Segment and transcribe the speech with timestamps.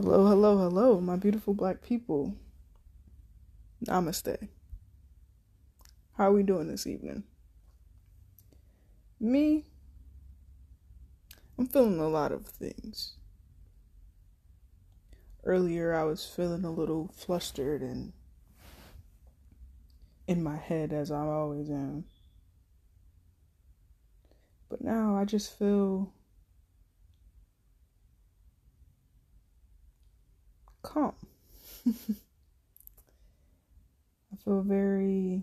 [0.00, 2.36] Hello, hello, hello, my beautiful black people.
[3.84, 4.46] Namaste.
[6.16, 7.24] How are we doing this evening?
[9.18, 9.64] Me,
[11.58, 13.16] I'm feeling a lot of things.
[15.42, 18.12] Earlier, I was feeling a little flustered and
[20.28, 22.04] in my head, as I always am.
[24.68, 26.12] But now I just feel
[30.88, 31.14] calm.
[31.86, 31.92] I
[34.44, 35.42] feel very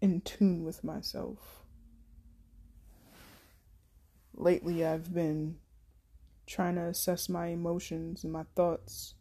[0.00, 1.64] in tune with myself.
[4.34, 5.56] Lately, I've been
[6.46, 9.14] trying to assess my emotions and my thoughts.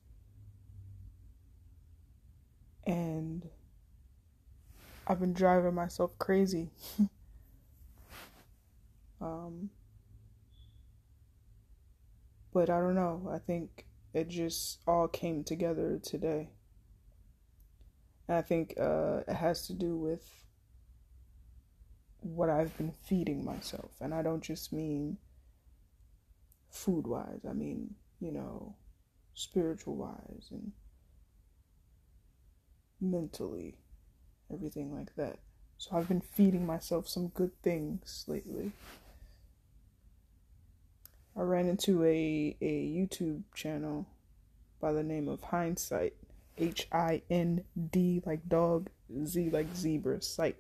[2.86, 3.48] And
[5.08, 6.70] I've been driving myself crazy.
[9.22, 9.70] um,
[12.54, 13.30] but I don't know.
[13.32, 16.50] I think it just all came together today.
[18.28, 20.24] And I think uh, it has to do with
[22.20, 23.92] what I've been feeding myself.
[24.00, 25.18] And I don't just mean
[26.70, 28.76] food wise, I mean, you know,
[29.34, 30.72] spiritual wise and
[33.02, 33.78] mentally,
[34.52, 35.40] everything like that.
[35.78, 38.72] So I've been feeding myself some good things lately.
[41.36, 44.06] I ran into a, a YouTube channel
[44.80, 46.14] by the name of Hindsight.
[46.58, 48.90] H I N D like dog,
[49.26, 50.58] Z like zebra, sight.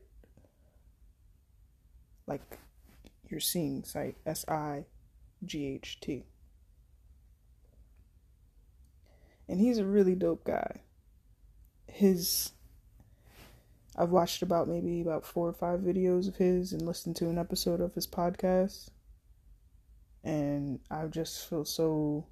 [2.25, 2.57] Like
[3.29, 4.15] you're seeing sight.
[4.25, 4.85] S I
[5.45, 6.23] G H T.
[9.47, 10.81] And he's a really dope guy.
[11.85, 12.53] His
[13.95, 17.37] I've watched about maybe about four or five videos of his and listened to an
[17.37, 18.89] episode of his podcast
[20.23, 22.25] and I just feel so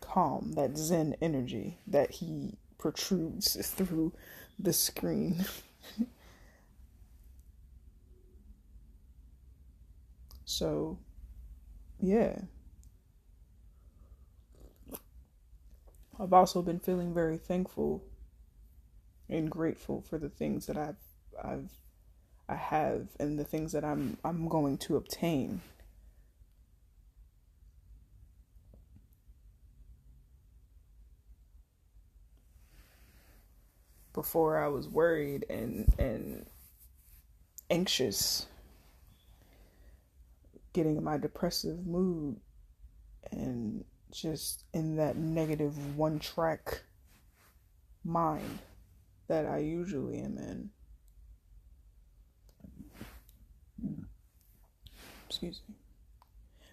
[0.00, 4.12] calm, that zen energy that he protrudes through
[4.58, 5.44] the screen.
[10.44, 10.98] so,
[12.00, 12.40] yeah.
[16.18, 18.04] I've also been feeling very thankful
[19.28, 20.96] and grateful for the things that I've
[21.42, 21.70] I've
[22.50, 25.60] I have and the things that I'm I'm going to obtain.
[34.12, 36.46] Before I was worried and and
[37.70, 38.46] anxious
[40.72, 42.40] getting in my depressive mood
[43.30, 46.82] and just in that negative one track
[48.02, 48.58] mind
[49.28, 50.70] that I usually am in.
[55.30, 55.76] Excuse me.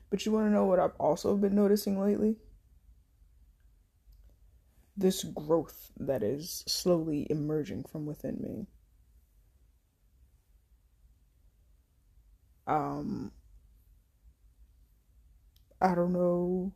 [0.09, 2.35] But you want to know what I've also been noticing lately?
[4.97, 8.67] This growth that is slowly emerging from within me.
[12.67, 13.31] Um,
[15.81, 16.71] I don't know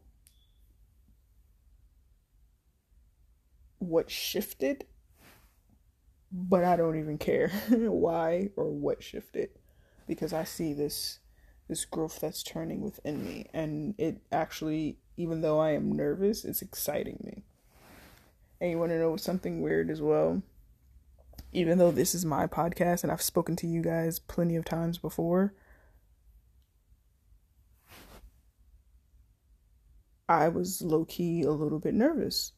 [3.80, 4.86] what shifted,
[6.32, 9.50] but I don't even care why or what shifted
[10.08, 11.20] because I see this
[11.72, 16.62] this growth that's turning within me and it actually even though I am nervous, it's
[16.62, 17.44] exciting me.
[18.60, 20.42] And you want to know something weird as well?
[21.54, 24.98] Even though this is my podcast and I've spoken to you guys plenty of times
[24.98, 25.54] before,
[30.28, 32.54] I was low key a little bit nervous.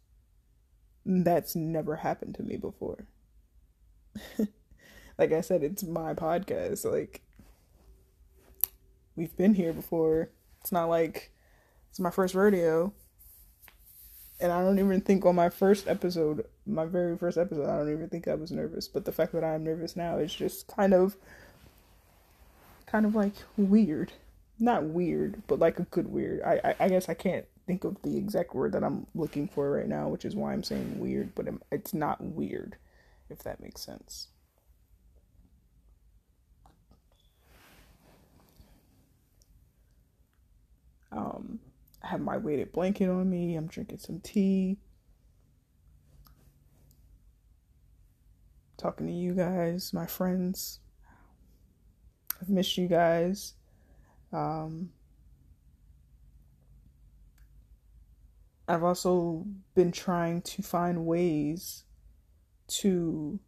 [1.05, 3.07] That's never happened to me before.
[5.17, 6.89] like I said, it's my podcast.
[6.89, 7.23] Like,
[9.15, 10.29] we've been here before.
[10.61, 11.31] It's not like
[11.89, 12.93] it's my first rodeo.
[14.39, 17.91] And I don't even think on my first episode, my very first episode, I don't
[17.91, 18.87] even think I was nervous.
[18.87, 21.15] But the fact that I'm nervous now is just kind of,
[22.85, 24.11] kind of like weird.
[24.59, 26.41] Not weird, but like a good weird.
[26.41, 29.71] I, I, I guess I can't think of the exact word that I'm looking for
[29.71, 32.75] right now, which is why I'm saying weird, but it's not weird,
[33.29, 34.27] if that makes sense.
[41.15, 41.59] Um,
[42.01, 43.55] I have my weighted blanket on me.
[43.55, 44.77] I'm drinking some tea.
[48.77, 50.79] Talking to you guys, my friends.
[52.41, 53.53] I've missed you guys.
[54.33, 54.89] Um,
[58.67, 59.45] I've also
[59.75, 61.83] been trying to find ways
[62.67, 63.39] to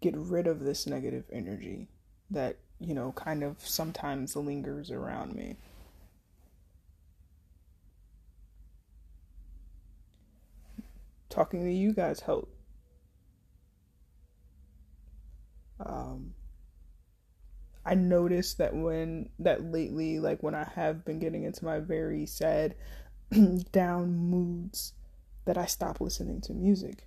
[0.00, 1.88] get rid of this negative energy
[2.30, 5.56] that you know, kind of sometimes lingers around me.
[11.28, 12.54] Talking to you guys help.
[15.80, 16.34] Um,
[17.84, 22.26] I noticed that when that lately, like when I have been getting into my very
[22.26, 22.74] sad,
[23.72, 24.92] down moods,
[25.44, 27.06] that I stop listening to music.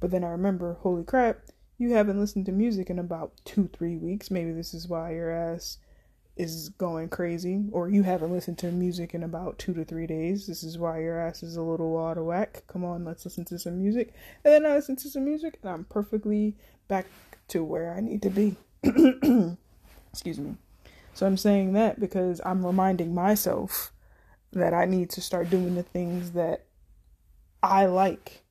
[0.00, 1.38] But then I remember, holy crap,
[1.78, 4.30] you haven't listened to music in about two, three weeks.
[4.30, 5.78] Maybe this is why your ass
[6.36, 7.64] is going crazy.
[7.70, 10.46] Or you haven't listened to music in about two to three days.
[10.46, 12.62] This is why your ass is a little out of whack.
[12.66, 14.14] Come on, let's listen to some music.
[14.44, 16.56] And then I listen to some music and I'm perfectly
[16.88, 17.06] back
[17.48, 18.56] to where I need to be.
[20.12, 20.56] Excuse me.
[21.12, 23.92] So I'm saying that because I'm reminding myself
[24.52, 26.64] that I need to start doing the things that
[27.62, 28.44] I like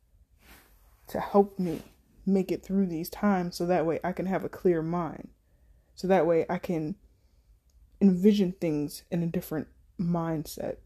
[1.07, 1.81] to help me
[2.25, 5.29] make it through these times so that way I can have a clear mind.
[5.95, 6.95] So that way I can
[8.01, 9.67] envision things in a different
[9.99, 10.77] mindset.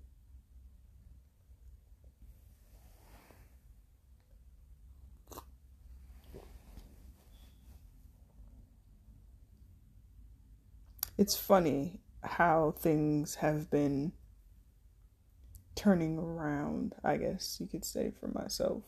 [11.18, 14.14] It's funny how things have been
[15.76, 18.84] turning around, I guess you could say, for myself.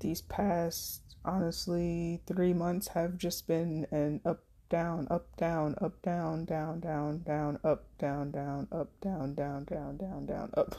[0.00, 6.44] These past honestly three months have just been an up down up down up down
[6.44, 10.74] down down down up down down up down down down down down up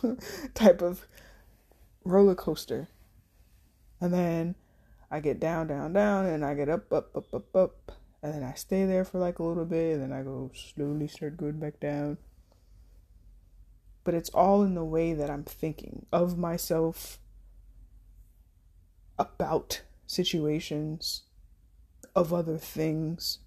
[0.53, 1.07] type of
[2.03, 2.87] roller coaster
[4.01, 4.55] and then
[5.09, 7.91] i get down down down and i get up up up up up
[8.21, 11.07] and then i stay there for like a little bit and then i go slowly
[11.07, 12.17] start going back down
[14.03, 17.19] but it's all in the way that i'm thinking of myself
[19.17, 21.23] about situations,
[22.15, 23.39] of other things,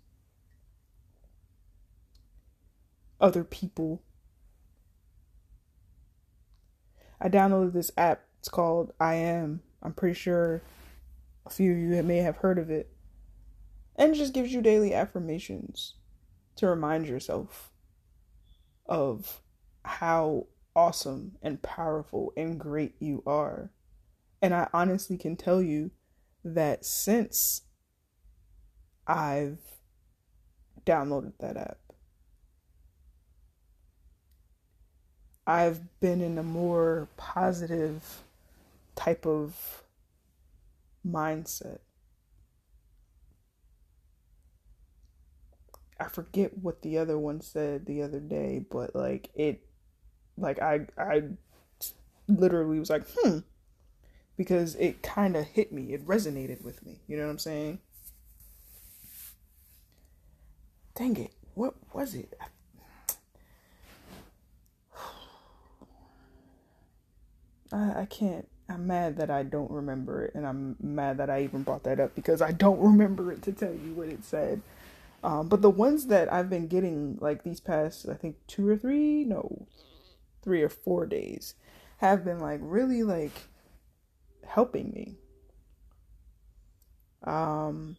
[3.21, 4.03] other people.
[7.21, 8.23] I downloaded this app.
[8.39, 9.61] It's called I Am.
[9.83, 10.63] I'm pretty sure
[11.45, 12.91] a few of you may have heard of it.
[13.97, 15.95] And it just gives you daily affirmations
[16.57, 17.71] to remind yourself
[18.87, 19.43] of
[19.85, 23.71] how awesome and powerful and great you are.
[24.43, 25.93] And I honestly can tell you
[26.45, 27.63] that since
[29.07, 29.59] I've
[30.85, 31.79] downloaded that app,
[35.47, 38.23] I've been in a more positive
[38.97, 39.85] type of
[41.05, 41.81] mindset.
[46.01, 49.61] I forget what the other one said the other day, but like it
[50.39, 51.25] like I I
[52.29, 53.39] literally was like, "Hmm,
[54.41, 55.93] because it kind of hit me.
[55.93, 57.03] It resonated with me.
[57.07, 57.79] You know what I'm saying?
[60.95, 61.33] Dang it.
[61.53, 62.33] What was it?
[67.71, 68.49] I, I can't.
[68.67, 72.01] I'm mad that I don't remember it, and I'm mad that I even brought that
[72.01, 74.63] up because I don't remember it to tell you what it said.
[75.23, 78.79] Um, but the ones that I've been getting, like these past, I think two or
[78.79, 79.67] three, no,
[80.43, 81.57] three or four days,
[81.99, 83.50] have been like really like
[84.51, 85.17] helping me.
[87.23, 87.97] Um,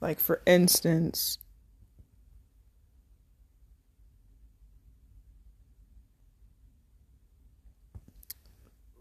[0.00, 1.38] like, for instance,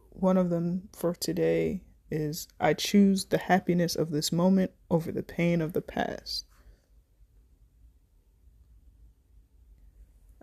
[0.09, 5.23] one of them for today is I choose the happiness of this moment over the
[5.23, 6.46] pain of the past.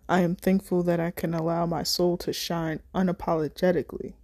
[0.09, 4.15] I am thankful that I can allow my soul to shine unapologetically.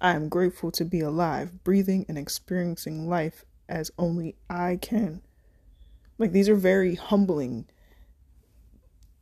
[0.00, 5.22] I am grateful to be alive, breathing, and experiencing life as only I can.
[6.18, 7.66] Like, these are very humbling,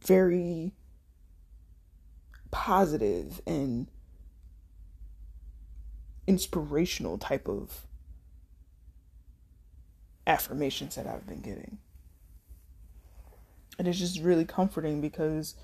[0.00, 0.73] very
[2.50, 3.88] positive, and
[6.26, 7.87] inspirational type of
[10.26, 11.78] affirmations that I've been getting.
[13.78, 15.54] And it's just really comforting because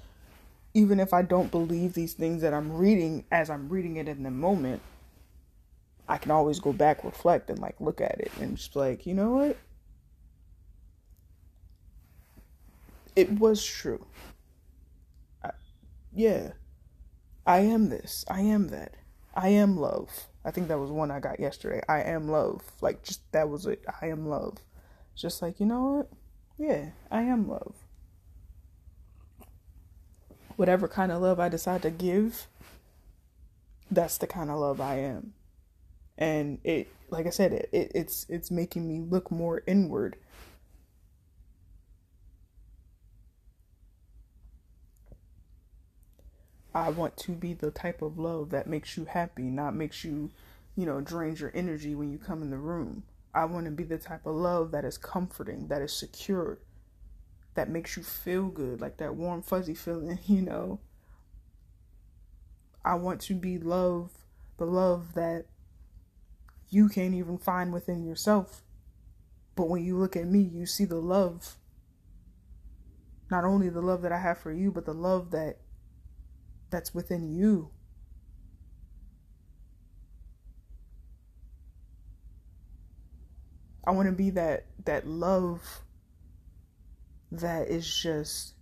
[0.75, 4.23] even if I don't believe these things that I'm reading as I'm reading it in
[4.23, 4.83] the moment,
[6.09, 9.15] I can always go back, reflect, and like look at it and just like, you
[9.15, 9.57] know what?
[13.17, 14.05] It was true.
[15.45, 15.51] I,
[16.13, 16.53] yeah.
[17.47, 18.25] I am this.
[18.29, 18.95] I am that.
[19.35, 20.09] I am love.
[20.45, 21.81] I think that was one I got yesterday.
[21.89, 22.63] I am love.
[22.81, 23.85] Like, just that was it.
[24.01, 24.59] I am love.
[25.17, 26.11] Just like, you know what?
[26.59, 27.75] Yeah, I am love
[30.61, 32.47] whatever kind of love I decide to give,
[33.91, 35.33] that's the kind of love I am.
[36.19, 40.17] and it like I said, it, it it's it's making me look more inward.
[46.75, 50.31] I want to be the type of love that makes you happy, not makes you,
[50.77, 53.05] you know, drains your energy when you come in the room.
[53.35, 56.59] I want to be the type of love that is comforting, that is secure,
[57.55, 60.81] that makes you feel good, like that warm, fuzzy feeling, you know.
[62.85, 64.11] I want to be love,
[64.57, 65.45] the love that
[66.71, 68.63] you can't even find within yourself.
[69.57, 71.57] But when you look at me, you see the love.
[73.31, 75.59] Not only the love that I have for you, but the love that
[76.71, 77.71] that's within you.
[83.85, 85.83] I want to be that that love
[87.33, 88.55] that is just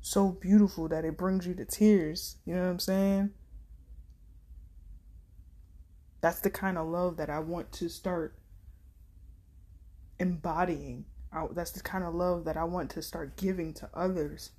[0.00, 2.36] so beautiful that it brings you to tears.
[2.44, 3.30] You know what I'm saying?
[6.20, 8.36] That's the kind of love that I want to start
[10.18, 11.06] embodying.
[11.32, 14.50] I, that's the kind of love that I want to start giving to others.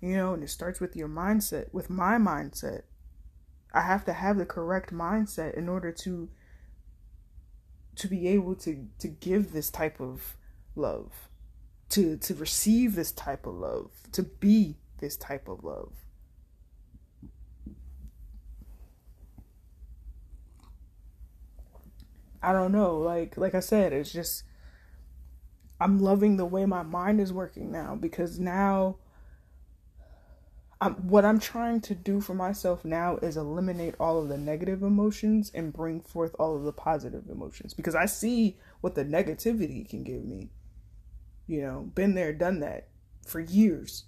[0.00, 2.82] You know, and it starts with your mindset, with my mindset.
[3.72, 6.28] I have to have the correct mindset in order to
[7.96, 10.36] to be able to to give this type of
[10.74, 11.28] love,
[11.90, 15.92] to to receive this type of love, to be this type of love.
[22.42, 24.44] I don't know, like like I said, it's just
[25.80, 28.96] I'm loving the way my mind is working now because now
[30.82, 34.82] I'm, what I'm trying to do for myself now is eliminate all of the negative
[34.82, 39.88] emotions and bring forth all of the positive emotions because I see what the negativity
[39.88, 40.50] can give me.
[41.46, 42.88] You know, been there, done that
[43.24, 44.06] for years.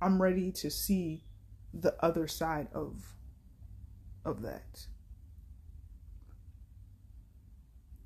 [0.00, 1.24] I'm ready to see
[1.74, 3.14] the other side of
[4.24, 4.86] of that.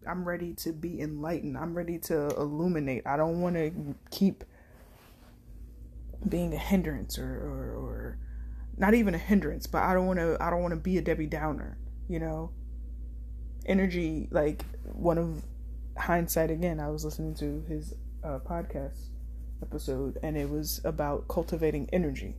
[0.08, 1.56] I'm ready to be enlightened.
[1.56, 3.06] I'm ready to illuminate.
[3.06, 4.42] I don't want to keep
[6.28, 8.18] being a hindrance or, or, or
[8.76, 11.02] not even a hindrance, but I don't want to I don't want to be a
[11.02, 12.50] Debbie Downer, you know.
[13.66, 15.42] Energy like one of
[15.96, 19.08] hindsight again, I was listening to his uh, podcast
[19.62, 22.34] episode and it was about cultivating energy.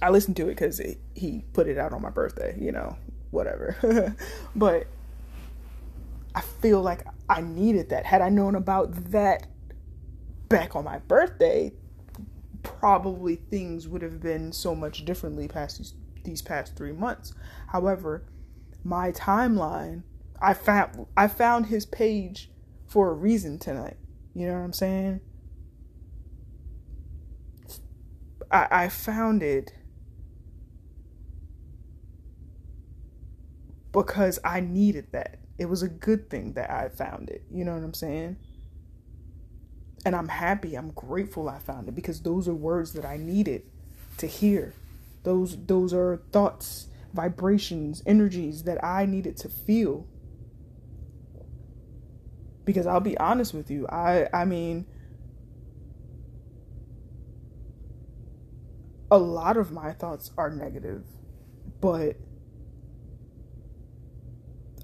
[0.00, 0.80] I listened to it cuz
[1.14, 2.96] he put it out on my birthday, you know,
[3.30, 4.16] whatever.
[4.56, 4.86] but
[6.34, 8.06] I feel like I needed that.
[8.06, 9.46] Had I known about that
[10.48, 11.72] back on my birthday,
[12.62, 17.34] probably things would have been so much differently past these, these past three months.
[17.68, 18.24] However,
[18.84, 20.02] my timeline,
[20.40, 22.50] I found I found his page
[22.86, 23.96] for a reason tonight.
[24.34, 25.20] You know what I'm saying?
[28.50, 29.72] I, I found it
[33.92, 35.38] because I needed that.
[35.58, 37.44] It was a good thing that I found it.
[37.50, 38.36] You know what I'm saying?
[40.04, 43.62] And I'm happy, I'm grateful I found it because those are words that I needed
[44.18, 44.74] to hear.
[45.22, 50.06] Those those are thoughts, vibrations, energies that I needed to feel.
[52.64, 54.86] Because I'll be honest with you, I I mean
[59.10, 61.04] a lot of my thoughts are negative,
[61.80, 62.16] but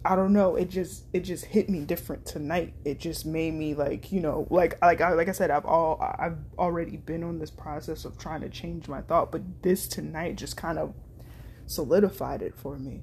[0.05, 0.57] I don't know.
[0.57, 2.75] It just it just hit me different tonight.
[2.85, 6.01] It just made me like you know like like I, like I said I've all
[6.01, 10.37] I've already been on this process of trying to change my thought, but this tonight
[10.37, 10.95] just kind of
[11.67, 13.03] solidified it for me.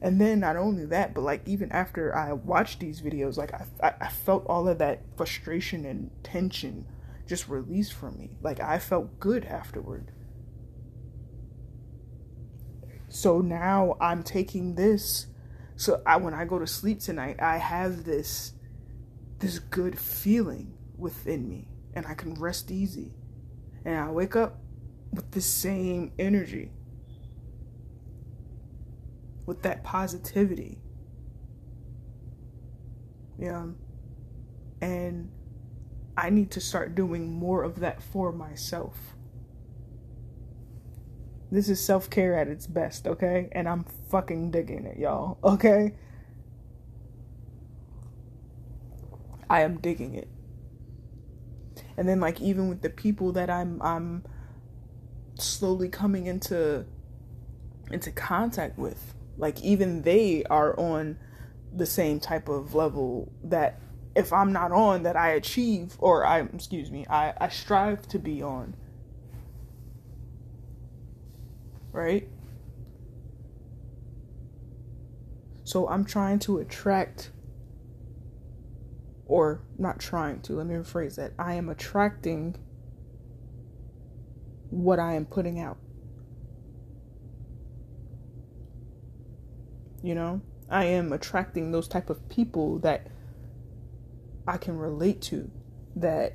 [0.00, 3.64] And then not only that, but like even after I watched these videos, like I
[3.82, 6.86] I, I felt all of that frustration and tension
[7.26, 8.36] just released from me.
[8.42, 10.12] Like I felt good afterward.
[13.14, 15.28] So now I'm taking this.
[15.76, 18.54] So I, when I go to sleep tonight, I have this
[19.38, 23.12] this good feeling within me and I can rest easy.
[23.84, 24.58] And I wake up
[25.12, 26.72] with the same energy.
[29.46, 30.80] With that positivity.
[33.38, 33.66] Yeah.
[34.80, 35.30] And
[36.16, 39.13] I need to start doing more of that for myself.
[41.54, 43.48] This is self care at its best, okay?
[43.52, 45.94] And I'm fucking digging it, y'all, okay?
[49.48, 50.28] I am digging it.
[51.96, 54.24] And then like even with the people that I'm I'm
[55.36, 56.86] slowly coming into
[57.88, 61.16] into contact with, like even they are on
[61.72, 63.80] the same type of level that
[64.16, 68.18] if I'm not on that I achieve or I excuse me, I, I strive to
[68.18, 68.74] be on
[71.94, 72.28] right?
[75.62, 77.30] So I'm trying to attract,
[79.26, 81.32] or not trying to, let me rephrase that.
[81.38, 82.56] I am attracting
[84.70, 85.78] what I am putting out.
[90.02, 93.06] You know, I am attracting those type of people that
[94.46, 95.50] I can relate to,
[95.96, 96.34] that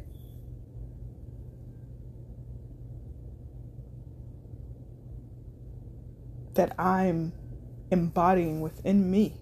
[6.60, 7.32] that I'm
[7.90, 9.34] embodying within me.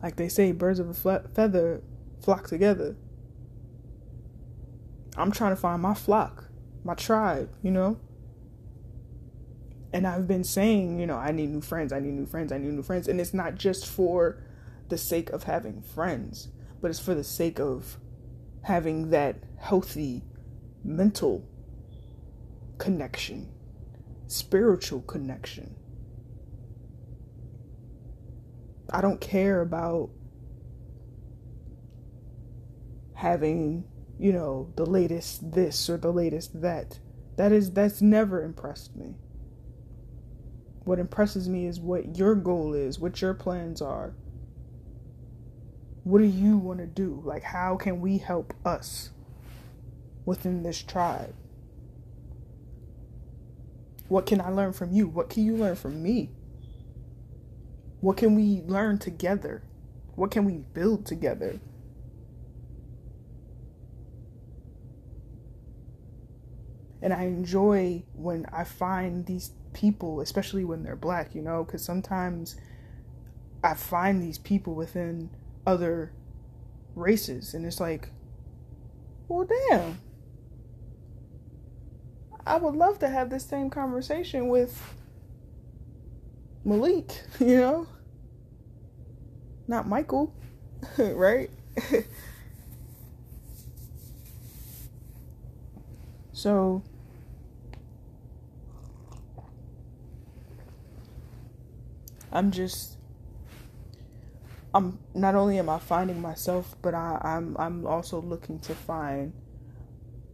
[0.00, 0.94] Like they say, birds of a
[1.34, 1.82] feather
[2.22, 2.94] flock together.
[5.16, 6.44] I'm trying to find my flock,
[6.84, 7.98] my tribe, you know?
[9.92, 12.58] And I've been saying, you know, I need new friends, I need new friends, I
[12.58, 13.08] need new friends.
[13.08, 14.40] And it's not just for
[14.90, 17.98] the sake of having friends, but it's for the sake of
[18.62, 20.22] having that healthy
[20.84, 21.44] mental
[22.78, 23.48] connection,
[24.26, 25.74] spiritual connection.
[28.90, 30.10] I don't care about
[33.14, 33.84] having,
[34.18, 36.98] you know, the latest this or the latest that.
[37.36, 39.14] That is that's never impressed me.
[40.84, 44.14] What impresses me is what your goal is, what your plans are.
[46.04, 47.20] What do you want to do?
[47.24, 49.10] Like how can we help us
[50.24, 51.34] within this tribe?
[54.08, 55.08] What can I learn from you?
[55.08, 56.30] What can you learn from me?
[58.00, 59.62] What can we learn together?
[60.14, 61.58] What can we build together?
[67.02, 71.84] And I enjoy when I find these people, especially when they're black, you know, because
[71.84, 72.56] sometimes
[73.62, 75.30] I find these people within
[75.66, 76.12] other
[76.94, 78.08] races, and it's like,
[79.28, 80.00] well, damn,
[82.46, 84.94] I would love to have this same conversation with
[86.64, 87.86] Malik, you know?
[89.66, 90.32] Not Michael,
[90.98, 91.50] right?
[96.32, 96.84] so
[102.30, 102.96] I'm just
[104.72, 109.32] I'm not only am I finding myself, but I, I'm I'm also looking to find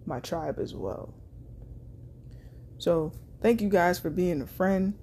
[0.05, 1.15] my tribe as well.
[2.83, 4.95] So, thank you guys for being a friend.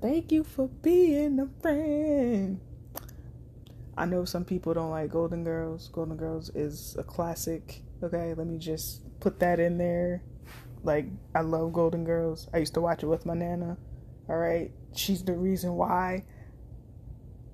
[0.00, 2.60] Thank you for being a friend.
[3.98, 5.88] I know some people don't like Golden Girls.
[5.88, 7.82] Golden Girls is a classic.
[8.04, 10.22] Okay, let me just put that in there.
[10.84, 12.46] Like, I love Golden Girls.
[12.54, 13.76] I used to watch it with my nana.
[14.28, 16.24] All right, she's the reason why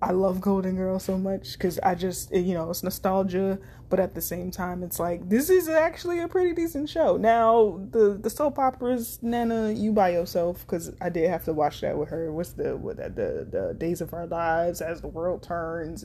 [0.02, 4.14] I love Golden Girl so much because I just, you know, it's nostalgia, but at
[4.14, 7.16] the same time, it's like this is actually a pretty decent show.
[7.16, 11.80] Now, the the soap operas, Nana, you by yourself because I did have to watch
[11.80, 12.30] that with her.
[12.30, 16.04] What's the what the the Days of Our Lives as the world turns?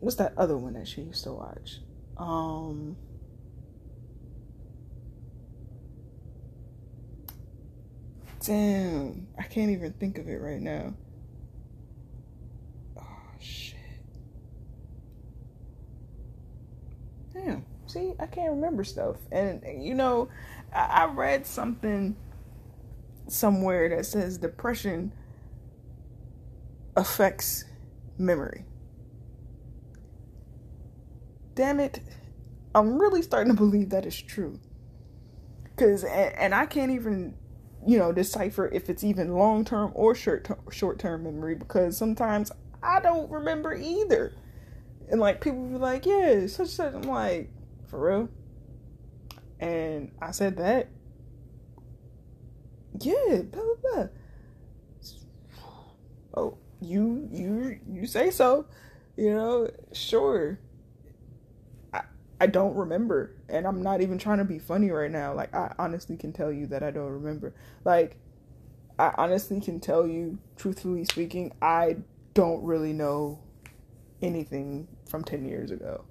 [0.00, 1.80] What's that other one that she used to watch?
[2.18, 2.96] Um.
[8.44, 10.94] Damn, I can't even think of it right now.
[17.36, 17.64] Damn.
[17.86, 19.16] See, I can't remember stuff.
[19.30, 20.28] And, you know,
[20.72, 22.16] I, I read something
[23.28, 25.12] somewhere that says depression
[26.96, 27.64] affects
[28.18, 28.64] memory.
[31.54, 32.00] Damn it.
[32.74, 34.58] I'm really starting to believe that is true.
[35.76, 37.34] Cause and, and I can't even,
[37.86, 42.50] you know, decipher if it's even long term or short short term memory because sometimes
[42.82, 44.34] I don't remember either.
[45.08, 46.94] And like people be like, yeah, such such.
[46.94, 47.50] I'm like,
[47.86, 48.28] for real.
[49.60, 50.88] And I said that.
[53.00, 54.06] Yeah, blah blah blah.
[56.34, 58.66] Oh, you you you say so.
[59.16, 60.58] You know, sure.
[61.92, 62.02] I
[62.40, 65.34] I don't remember, and I'm not even trying to be funny right now.
[65.34, 67.54] Like I honestly can tell you that I don't remember.
[67.84, 68.16] Like
[68.98, 71.96] I honestly can tell you, truthfully speaking, I
[72.34, 73.38] don't really know
[74.22, 76.04] anything from 10 years ago.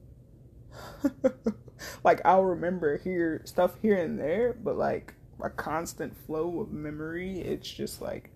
[2.03, 5.13] like I'll remember here stuff here and there, but like
[5.43, 8.29] a constant flow of memory, it's just like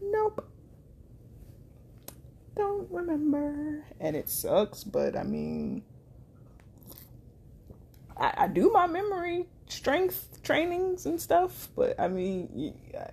[0.00, 0.48] nope.
[2.56, 3.84] Don't remember.
[4.00, 5.82] And it sucks, but I mean
[8.16, 13.10] I, I do my memory strength trainings and stuff, but I mean yeah,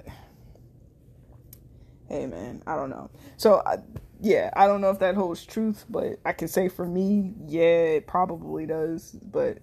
[2.07, 3.09] hey man, I don't know.
[3.37, 3.77] So I
[4.21, 7.97] yeah, I don't know if that holds truth, but I can say for me, yeah,
[7.97, 9.17] it probably does.
[9.23, 9.57] But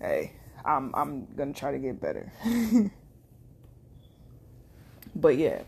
[0.00, 0.32] hey,
[0.64, 2.32] I'm I'm gonna try to get better.
[5.14, 5.62] but yeah,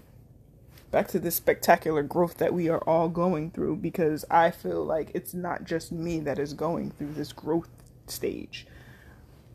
[0.90, 5.12] back to this spectacular growth that we are all going through because I feel like
[5.14, 7.70] it's not just me that is going through this growth
[8.08, 8.66] stage.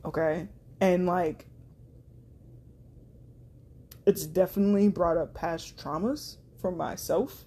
[0.05, 0.47] Okay?
[0.79, 1.45] And like
[4.05, 7.43] it's definitely brought up past traumas for myself.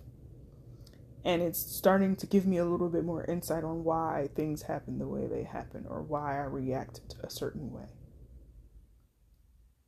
[1.24, 4.98] And it's starting to give me a little bit more insight on why things happen
[4.98, 7.88] the way they happen or why I react a certain way.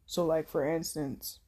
[0.05, 1.39] So, like, for instance,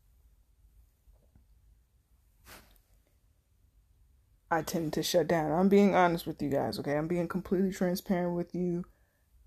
[4.50, 5.52] I tend to shut down.
[5.52, 6.96] I'm being honest with you guys, okay?
[6.96, 8.84] I'm being completely transparent with you,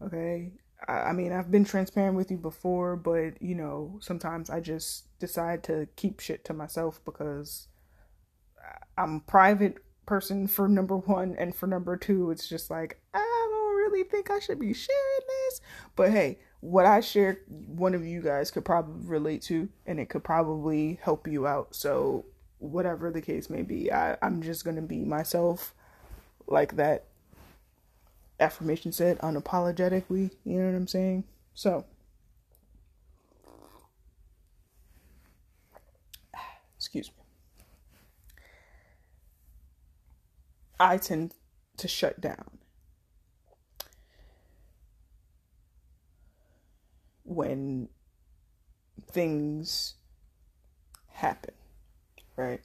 [0.04, 0.52] okay?
[0.88, 5.18] I, I mean, I've been transparent with you before, but you know, sometimes I just
[5.18, 7.70] decide to keep shit to myself because
[8.98, 13.20] I'm private person for number one, and for number two, it's just like, I
[13.52, 15.62] don't really think I should be sharing this.
[15.96, 20.10] But hey, what I share, one of you guys could probably relate to, and it
[20.10, 21.76] could probably help you out.
[21.76, 22.26] So
[22.60, 23.92] whatever the case may be.
[23.92, 25.74] I, I'm just gonna be myself
[26.48, 27.06] like that
[28.40, 31.24] affirmation said, unapologetically, you know what I'm saying?
[31.54, 31.86] So
[36.78, 37.27] excuse me.
[40.80, 41.34] I tend
[41.78, 42.60] to shut down
[47.24, 47.90] when
[49.12, 49.96] things
[51.10, 51.54] happen
[52.38, 52.62] right?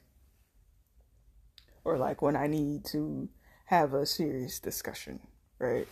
[1.83, 3.27] Or like when I need to
[3.65, 5.19] have a serious discussion,
[5.59, 5.87] right?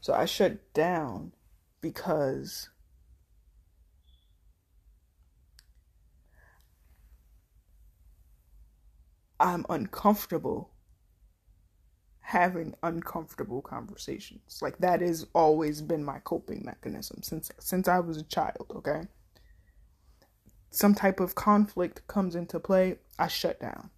[0.00, 1.32] So I shut down
[1.80, 2.68] because
[9.40, 10.70] I'm uncomfortable
[12.20, 14.58] having uncomfortable conversations.
[14.60, 19.02] Like that has always been my coping mechanism since since I was a child, okay?
[20.70, 23.90] some type of conflict comes into play, I shut down.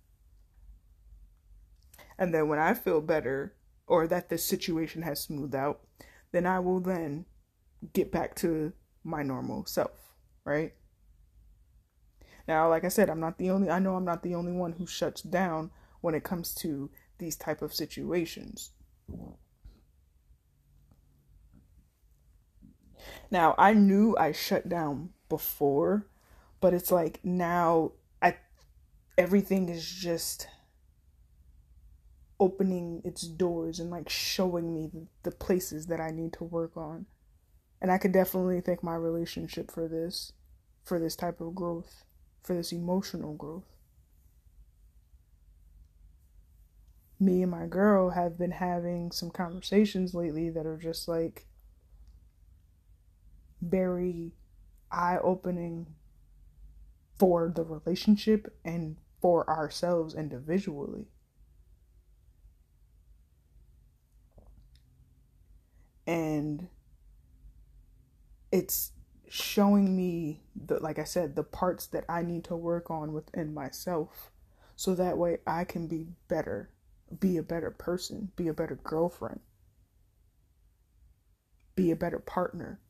[2.18, 3.55] And then when I feel better
[3.87, 5.81] or that the situation has smoothed out,
[6.33, 7.26] then I will then
[7.92, 8.72] get back to
[9.03, 10.74] my normal self, right?
[12.48, 14.72] Now, like I said, I'm not the only I know I'm not the only one
[14.72, 18.70] who shuts down when it comes to these type of situations.
[23.31, 26.07] Now, I knew I shut down before
[26.61, 28.37] but it's like now I
[29.18, 30.46] everything is just
[32.38, 34.90] opening its doors and like showing me
[35.24, 37.05] the, places that I need to work on.
[37.83, 40.33] And I could definitely thank my relationship for this,
[40.83, 42.05] for this type of growth,
[42.42, 43.64] for this emotional growth.
[47.18, 51.46] Me and my girl have been having some conversations lately that are just like
[53.61, 54.33] very
[54.90, 55.87] eye opening
[57.18, 61.07] for the relationship and for ourselves individually.
[66.07, 66.68] And
[68.50, 68.92] it's
[69.33, 73.55] showing me the like I said the parts that I need to work on within
[73.55, 74.33] myself
[74.75, 76.71] so that way I can be better,
[77.21, 79.40] be a better person, be a better girlfriend,
[81.77, 82.81] be a better partner,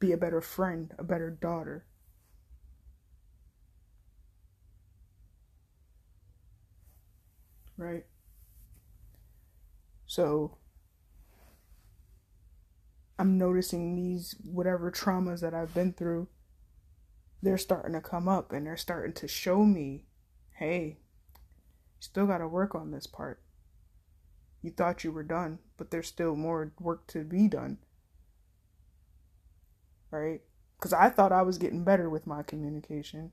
[0.00, 1.86] be a better friend, a better daughter.
[7.76, 8.04] right?
[10.06, 10.56] So
[13.18, 16.28] I'm noticing these whatever traumas that I've been through,
[17.42, 20.04] they're starting to come up and they're starting to show me,
[20.58, 20.98] hey,
[21.96, 23.40] you still got to work on this part.
[24.62, 27.78] You thought you were done, but there's still more work to be done.
[30.10, 30.40] Right?
[30.78, 33.32] Because I thought I was getting better with my communication.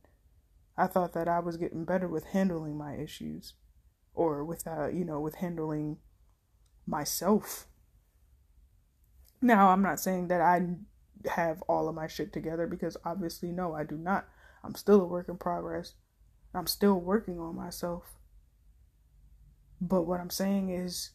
[0.78, 3.54] I thought that I was getting better with handling my issues
[4.14, 5.98] or with uh, you know with handling
[6.86, 7.68] myself
[9.44, 10.62] now i'm not saying that i
[11.30, 14.28] have all of my shit together because obviously no i do not
[14.64, 15.94] i'm still a work in progress
[16.54, 18.16] i'm still working on myself
[19.80, 21.12] but what i'm saying is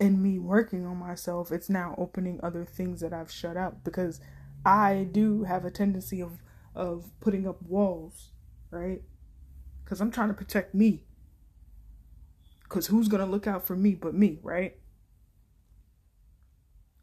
[0.00, 4.20] in me working on myself it's now opening other things that i've shut out because
[4.64, 6.42] i do have a tendency of
[6.74, 8.30] of putting up walls
[8.70, 9.02] right
[9.92, 11.02] because I'm trying to protect me.
[12.62, 14.78] Because who's going to look out for me but me, right?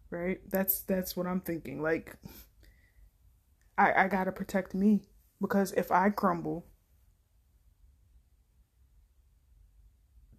[0.10, 0.40] Right?
[0.50, 1.82] That's that's what I'm thinking.
[1.82, 2.16] Like,
[3.78, 5.02] I, I got to protect me.
[5.42, 6.66] Because if I crumble,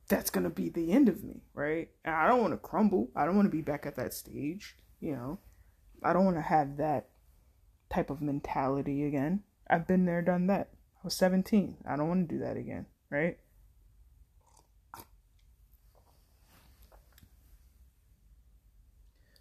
[0.09, 1.89] that's going to be the end of me, right?
[2.05, 3.11] And I don't want to crumble.
[3.17, 5.39] I don't want to be back at that stage, you know.
[6.03, 7.09] I don't want to have that
[7.91, 9.43] type of mentality again.
[9.69, 10.71] I've been there, done that.
[10.97, 11.77] I was 17.
[11.89, 13.39] I don't want to do that again, right?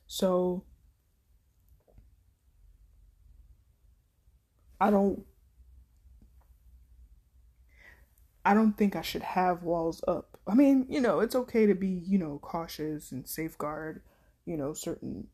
[0.09, 0.65] So
[4.81, 5.25] I don't
[8.45, 10.37] I don't think I should have walls up.
[10.47, 14.01] I mean, you know, it's okay to be, you know, cautious and safeguard,
[14.45, 15.27] you know, certain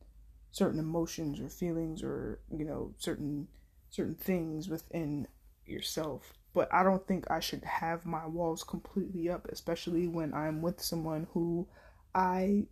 [0.52, 3.48] certain emotions or feelings or, you know, certain
[3.90, 5.28] certain things within
[5.66, 6.32] yourself.
[6.54, 10.80] But I don't think I should have my walls completely up, especially when I'm with
[10.82, 11.68] someone who
[12.14, 12.66] I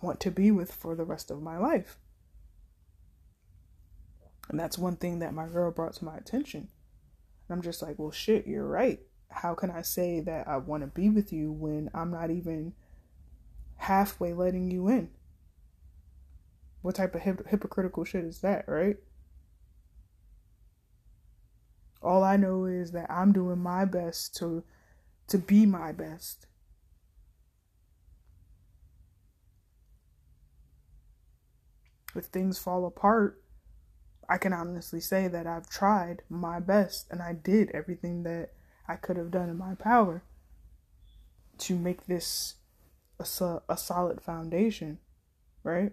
[0.00, 1.96] want to be with for the rest of my life.
[4.48, 6.68] And that's one thing that my girl brought to my attention.
[7.48, 9.00] And I'm just like, well, shit, you're right.
[9.30, 12.74] How can I say that I want to be with you when I'm not even
[13.76, 15.10] halfway letting you in?
[16.82, 18.96] What type of hip- hypocritical shit is that, right?
[22.02, 24.64] All I know is that I'm doing my best to
[25.28, 26.46] to be my best.
[32.14, 33.42] If things fall apart,
[34.28, 38.50] I can honestly say that I've tried my best and I did everything that
[38.88, 40.22] I could have done in my power
[41.58, 42.56] to make this
[43.18, 44.98] a, a solid foundation,
[45.62, 45.92] right?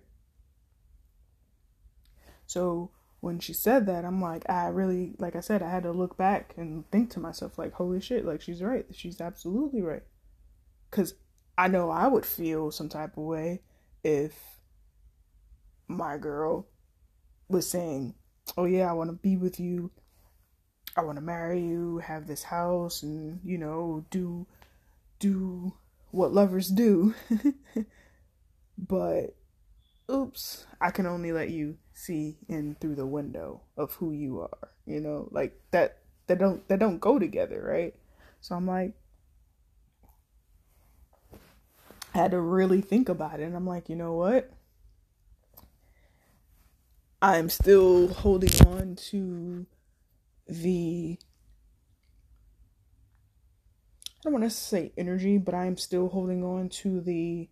[2.47, 5.91] So when she said that, I'm like, I really, like I said, I had to
[5.91, 8.85] look back and think to myself, like, holy shit, like she's right.
[8.91, 10.03] She's absolutely right.
[10.89, 11.15] Because
[11.57, 13.61] I know I would feel some type of way
[14.03, 14.58] if
[15.89, 16.67] my girl
[17.49, 18.15] was saying,
[18.57, 19.91] oh yeah, I want to be with you.
[20.95, 24.47] I want to marry you, have this house, and, you know, do,
[25.19, 25.73] do
[26.11, 27.13] what lovers do.
[28.77, 29.35] but,
[30.09, 34.69] oops, I can only let you see in through the window of who you are
[34.89, 37.93] you know like that that don't that don't go together right
[38.41, 38.93] so i'm like
[42.13, 44.51] I had to really think about it and i'm like you know what
[47.21, 49.65] i'm still holding on to
[50.47, 51.17] the
[54.19, 57.47] I don't want to say energy, but I am still holding on to the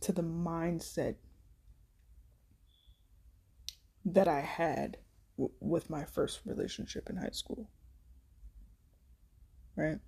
[0.00, 1.16] to the mindset
[4.04, 4.98] that I had
[5.36, 7.68] w- with my first relationship in high school.
[9.74, 9.98] Right?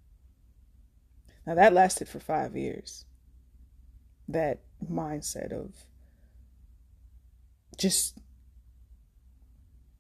[1.44, 3.06] Now that lasted for five years.
[4.28, 5.72] That mindset of
[7.76, 8.18] just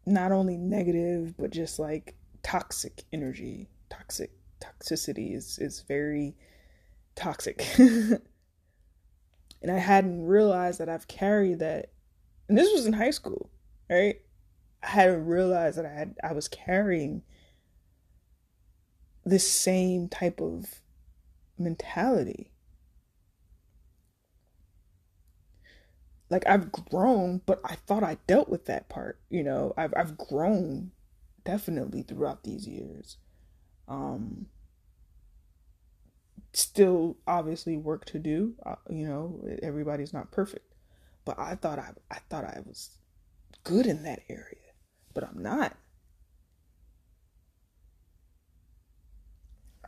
[0.06, 3.68] not only negative, but just like toxic energy.
[3.88, 6.36] Toxic toxicity is, is very
[7.14, 7.64] toxic.
[7.78, 8.20] and
[9.70, 11.90] I hadn't realized that I've carried that.
[12.48, 13.50] And this was in high school,
[13.88, 14.20] right?
[14.82, 17.22] I hadn't realized that I had I was carrying
[19.24, 20.80] this same type of
[21.58, 22.49] mentality.
[26.30, 29.18] Like I've grown, but I thought I dealt with that part.
[29.28, 30.92] You know, I've I've grown
[31.44, 33.16] definitely throughout these years.
[33.88, 34.46] Um,
[36.52, 38.54] still obviously work to do.
[38.64, 40.74] Uh, you know, everybody's not perfect,
[41.24, 42.90] but I thought I I thought I was
[43.64, 44.72] good in that area,
[45.12, 45.76] but I'm not.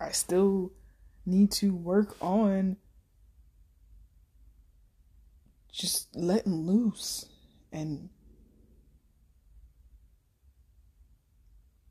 [0.01, 0.73] I still
[1.25, 2.77] need to work on
[5.73, 7.27] just letting loose
[7.73, 8.11] and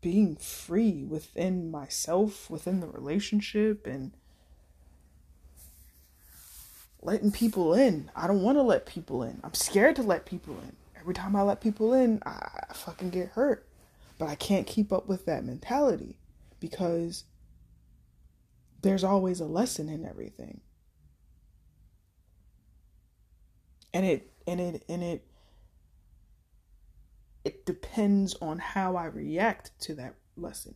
[0.02, 4.12] being free within myself, within the relationship, and
[7.02, 8.12] letting people in.
[8.16, 9.40] I don't want to let people in.
[9.44, 10.76] I'm scared to let people in.
[11.00, 13.66] Every time I let people in, I fucking get hurt.
[14.20, 16.18] But I can't keep up with that mentality
[16.60, 17.24] because
[18.84, 20.62] there's always a lesson in everything.
[23.94, 25.26] And it and it and it
[27.44, 30.76] it depends on how I react to that lesson.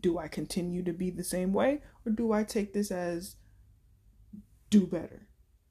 [0.00, 3.36] Do I continue to be the same way or do I take this as
[4.70, 5.28] do better?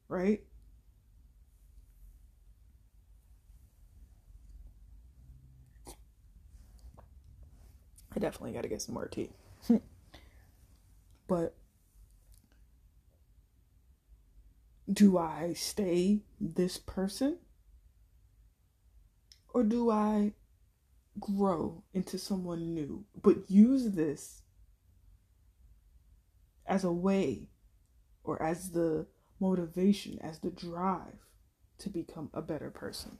[0.08, 0.40] right?
[8.14, 9.30] I definitely got to get some more tea.
[11.28, 11.54] but
[14.90, 17.38] do I stay this person?
[19.52, 20.32] Or do I
[21.18, 23.04] grow into someone new?
[23.20, 24.42] But use this
[26.66, 27.48] as a way
[28.24, 29.06] or as the
[29.40, 31.26] motivation, as the drive
[31.78, 33.18] to become a better person.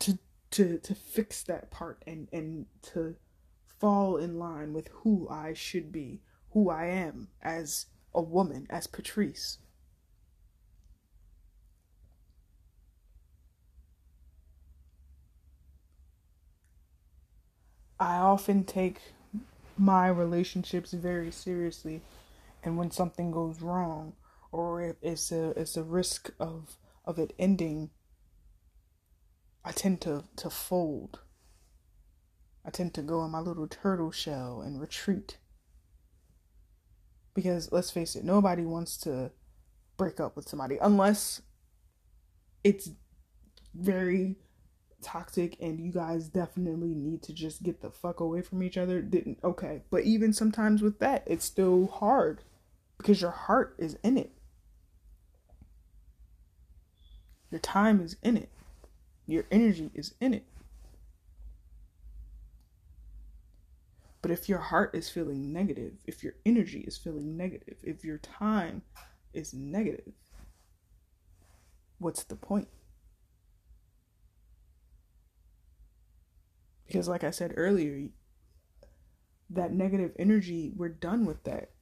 [0.00, 0.18] To
[0.52, 3.16] to to fix that part and and to
[3.80, 8.86] fall in line with who I should be, who I am as a woman, as
[8.86, 9.58] Patrice.
[18.04, 19.00] I often take
[19.78, 22.02] my relationships very seriously
[22.62, 24.12] and when something goes wrong
[24.52, 27.88] or if it's a it's a risk of of it ending
[29.64, 31.20] I tend to to fold.
[32.62, 35.38] I tend to go in my little turtle shell and retreat.
[37.32, 39.30] Because let's face it nobody wants to
[39.96, 41.40] break up with somebody unless
[42.62, 42.90] it's
[43.74, 44.36] very
[45.04, 49.00] toxic and you guys definitely need to just get the fuck away from each other
[49.02, 49.82] didn't okay.
[49.90, 52.42] But even sometimes with that it's still hard
[52.98, 54.32] because your heart is in it.
[57.50, 58.48] Your time is in it.
[59.26, 60.44] Your energy is in it.
[64.22, 68.16] But if your heart is feeling negative if your energy is feeling negative if your
[68.18, 68.80] time
[69.34, 70.14] is negative
[71.98, 72.68] what's the point
[76.94, 78.10] Because, like I said earlier,
[79.50, 81.72] that negative energy, we're done with that.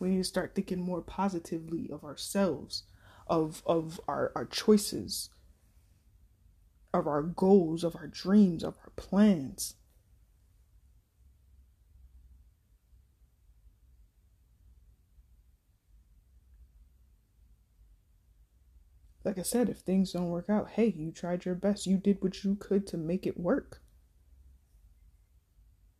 [0.00, 2.82] We need to start thinking more positively of ourselves,
[3.28, 5.30] of of our, our choices,
[6.92, 9.76] of our goals, of our dreams, of our plans.
[19.26, 21.84] Like I said, if things don't work out, hey, you tried your best.
[21.84, 23.82] You did what you could to make it work.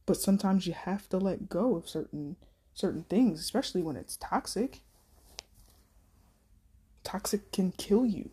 [0.06, 2.36] But sometimes you have to let go of certain
[2.72, 4.82] certain things, especially when it's toxic.
[7.02, 8.30] Toxic can kill you.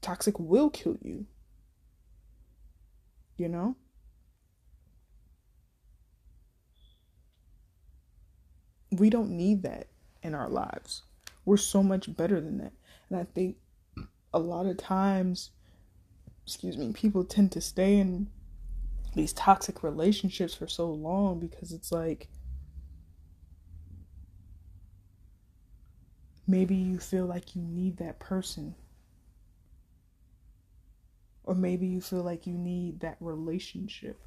[0.00, 1.26] Toxic will kill you.
[3.36, 3.76] You know?
[8.90, 9.88] We don't need that
[10.22, 11.02] in our lives.
[11.44, 12.72] We're so much better than that.
[13.12, 13.56] And I think
[14.32, 15.50] a lot of times,
[16.46, 18.28] excuse me, people tend to stay in
[19.14, 22.28] these toxic relationships for so long because it's like
[26.46, 28.76] maybe you feel like you need that person.
[31.44, 34.22] Or maybe you feel like you need that relationship.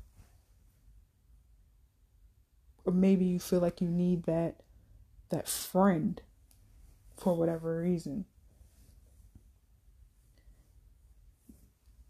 [2.86, 4.58] Or maybe you feel like you need that
[5.30, 6.22] that friend
[7.18, 8.26] for whatever reason.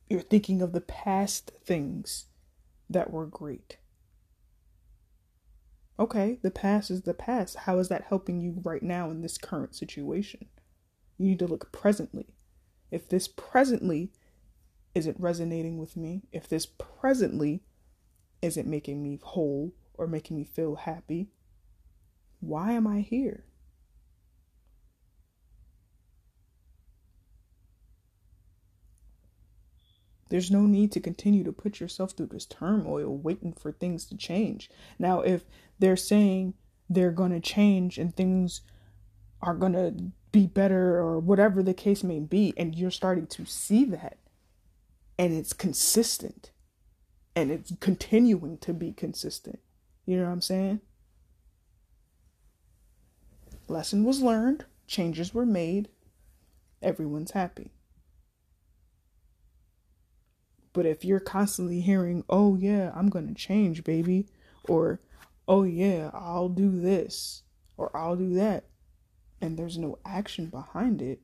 [0.09, 2.25] You're thinking of the past things
[2.89, 3.77] that were great.
[5.97, 7.55] Okay, the past is the past.
[7.59, 10.47] How is that helping you right now in this current situation?
[11.17, 12.35] You need to look presently.
[12.91, 14.11] If this presently
[14.93, 17.63] isn't resonating with me, if this presently
[18.41, 21.29] isn't making me whole or making me feel happy,
[22.41, 23.45] why am I here?
[30.35, 34.17] There's no need to continue to put yourself through this turmoil waiting for things to
[34.17, 34.69] change.
[34.99, 35.45] Now, if
[35.79, 36.55] they're saying
[36.89, 38.59] they're going to change and things
[39.41, 39.93] are going to
[40.33, 44.17] be better or whatever the case may be, and you're starting to see that
[45.17, 46.51] and it's consistent
[47.33, 49.59] and it's continuing to be consistent,
[50.05, 50.81] you know what I'm saying?
[53.69, 55.87] Lesson was learned, changes were made,
[56.81, 57.71] everyone's happy.
[60.75, 64.27] But if you're constantly hearing, oh, yeah, I'm going to change, baby,
[64.67, 64.99] or
[65.47, 67.43] oh, yeah, I'll do this,
[67.77, 68.65] or I'll do that,
[69.39, 71.21] and there's no action behind it,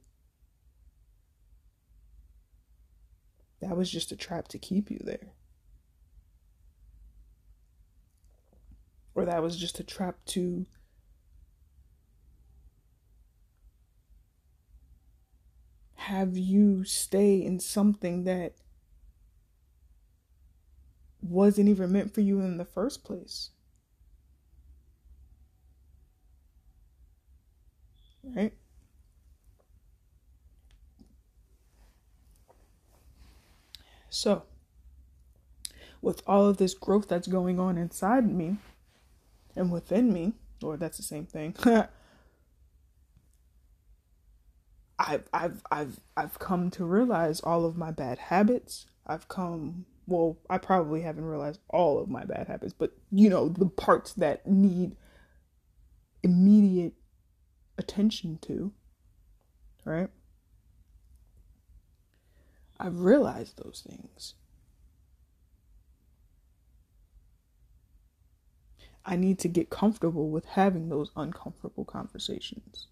[3.60, 5.34] that was just a trap to keep you there.
[9.16, 10.66] Or that was just a trap to
[15.96, 18.54] have you stay in something that
[21.22, 23.52] wasn't even meant for you in the first place.
[28.24, 28.54] Right?
[34.10, 34.44] So,
[36.02, 38.58] with all of this growth that's going on inside me
[39.56, 41.56] and within me, or that's the same thing.
[45.00, 48.86] I've I've I've I've come to realize all of my bad habits.
[49.08, 53.48] I've come well, I probably haven't realized all of my bad habits, but you know,
[53.50, 54.96] the parts that need
[56.22, 56.94] immediate
[57.78, 58.72] attention to,
[59.86, 60.10] right?
[62.80, 64.36] I've realized those things.
[69.06, 72.88] I need to get comfortable with having those uncomfortable conversations.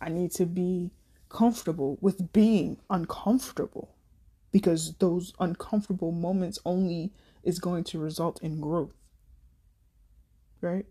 [0.00, 0.92] I need to be
[1.28, 3.96] comfortable with being uncomfortable
[4.52, 8.94] because those uncomfortable moments only is going to result in growth.
[10.60, 10.86] Right?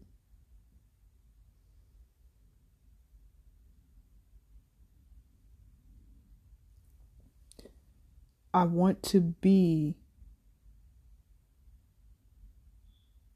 [8.53, 9.95] I want to be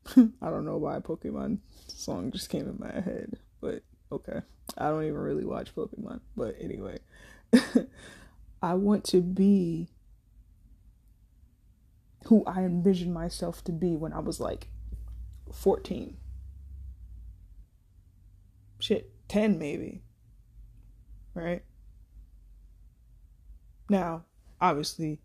[0.17, 4.41] I don't know why Pokemon song just came in my head, but okay.
[4.77, 6.99] I don't even really watch Pokemon, but anyway.
[8.61, 9.89] I want to be
[12.27, 14.67] who I envisioned myself to be when I was like
[15.51, 16.17] 14.
[18.79, 20.01] Shit, 10 maybe.
[21.33, 21.63] Right?
[23.89, 24.25] Now,
[24.59, 25.19] obviously,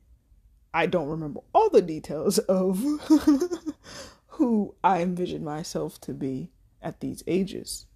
[0.72, 2.78] I don't remember all the details of
[4.28, 6.50] who I envisioned myself to be
[6.82, 7.86] at these ages.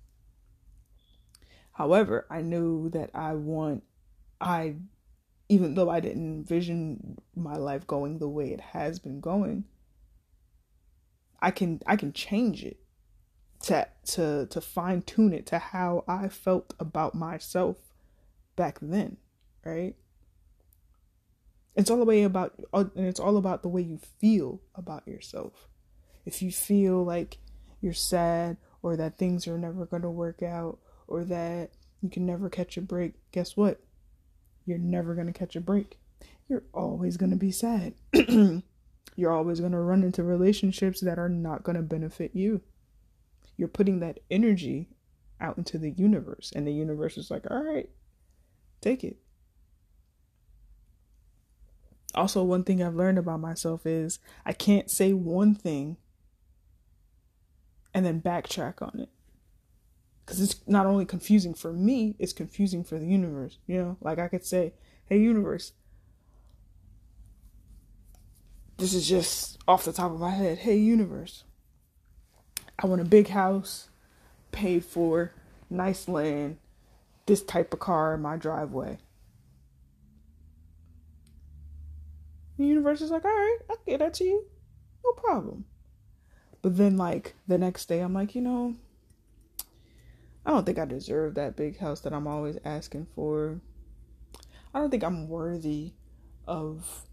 [1.72, 3.82] However, I knew that I want,
[4.40, 4.76] I,
[5.48, 9.64] even though I didn't envision my life going the way it has been going,
[11.40, 12.78] I can I can change it
[13.62, 17.76] to to to fine tune it to how I felt about myself
[18.56, 19.18] back then,
[19.64, 19.94] right?
[21.76, 25.06] It's all the way about uh, and it's all about the way you feel about
[25.06, 25.68] yourself
[26.24, 27.38] if you feel like
[27.80, 31.70] you're sad or that things are never going to work out or that
[32.00, 33.80] you can never catch a break, guess what?
[34.66, 35.98] You're never going to catch a break.
[36.48, 37.94] You're always going to be sad.
[39.16, 42.60] you're always going to run into relationships that are not going to benefit you.
[43.56, 44.88] You're putting that energy
[45.40, 47.88] out into the universe, and the universe is like, all right,
[48.80, 49.18] take it.
[52.14, 55.96] Also, one thing I've learned about myself is I can't say one thing
[57.92, 59.08] and then backtrack on it.
[60.24, 63.58] Because it's not only confusing for me, it's confusing for the universe.
[63.66, 64.72] You know, like I could say,
[65.06, 65.72] hey, universe,
[68.78, 70.58] this is just off the top of my head.
[70.58, 71.44] Hey, universe,
[72.78, 73.88] I want a big house,
[74.50, 75.32] paid for,
[75.68, 76.58] nice land,
[77.26, 78.98] this type of car in my driveway.
[82.56, 84.44] The universe is like, all right, I'll get that to you.
[85.04, 85.64] No problem.
[86.62, 88.76] But then, like, the next day, I'm like, you know,
[90.46, 93.60] I don't think I deserve that big house that I'm always asking for.
[94.72, 95.94] I don't think I'm worthy
[96.46, 97.06] of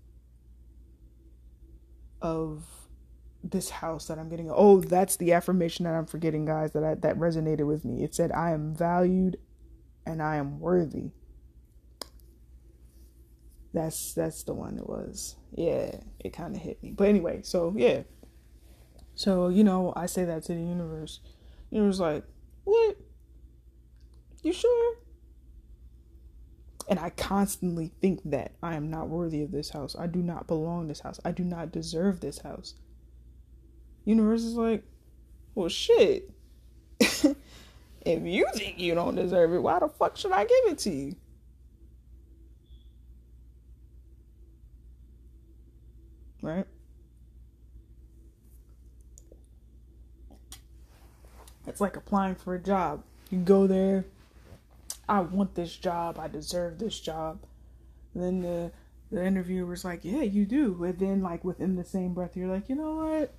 [2.22, 2.64] of
[3.44, 4.52] this house that I'm getting.
[4.54, 8.04] Oh, that's the affirmation that I'm forgetting, guys, that I, that resonated with me.
[8.04, 9.38] It said I am valued
[10.06, 11.12] and I am worthy.
[13.74, 15.38] That's that's the one it was.
[15.54, 16.92] Yeah, it kind of hit me.
[16.92, 18.02] But anyway, so yeah,
[19.16, 21.20] so, you know, I say that to the universe.
[21.70, 22.24] Universe like,
[22.64, 22.98] what?
[24.42, 24.96] You sure?
[26.90, 29.96] And I constantly think that I am not worthy of this house.
[29.98, 31.20] I do not belong this house.
[31.24, 32.74] I do not deserve this house.
[34.04, 34.84] Universe is like,
[35.54, 36.30] well, shit.
[37.00, 37.36] if
[38.06, 41.16] you think you don't deserve it, why the fuck should I give it to you?
[46.42, 46.66] Right?
[51.68, 53.04] It's like applying for a job.
[53.30, 54.06] You go there,
[55.08, 57.46] I want this job, I deserve this job.
[58.14, 58.72] And then the
[59.12, 60.84] the interviewer's like, Yeah, you do.
[60.84, 63.34] And then like within the same breath you're like, you know what?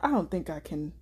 [0.00, 0.92] I don't think I can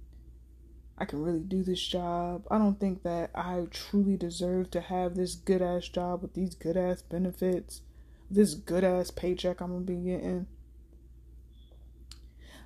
[1.01, 2.45] I can really do this job.
[2.51, 6.57] I don't think that I truly deserve to have this good ass job with these
[6.57, 7.83] good ass benefits,
[8.29, 10.47] this good ass paycheck I'm gonna be getting.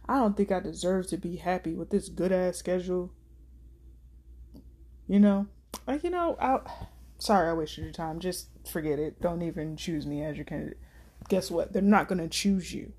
[0.09, 3.13] I don't think I deserve to be happy with this good ass schedule.
[5.07, 5.47] You know,
[6.03, 6.61] you know, I
[7.19, 8.21] sorry I wasted your time.
[8.21, 9.21] Just forget it.
[9.21, 10.79] Don't even choose me as your candidate.
[11.29, 11.73] Guess what?
[11.73, 12.93] They're not gonna choose you.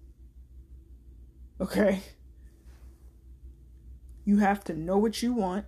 [1.60, 2.02] Okay.
[4.26, 5.66] You have to know what you want,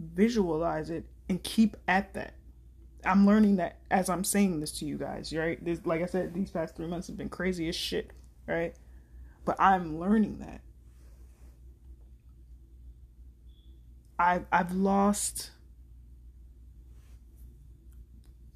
[0.00, 2.34] visualize it, and keep at that.
[3.04, 5.62] I'm learning that as I'm saying this to you guys, right?
[5.64, 8.10] This, like I said, these past three months have been crazy as shit,
[8.48, 8.74] right?
[9.44, 10.62] But I'm learning that.
[14.18, 15.50] I've I've lost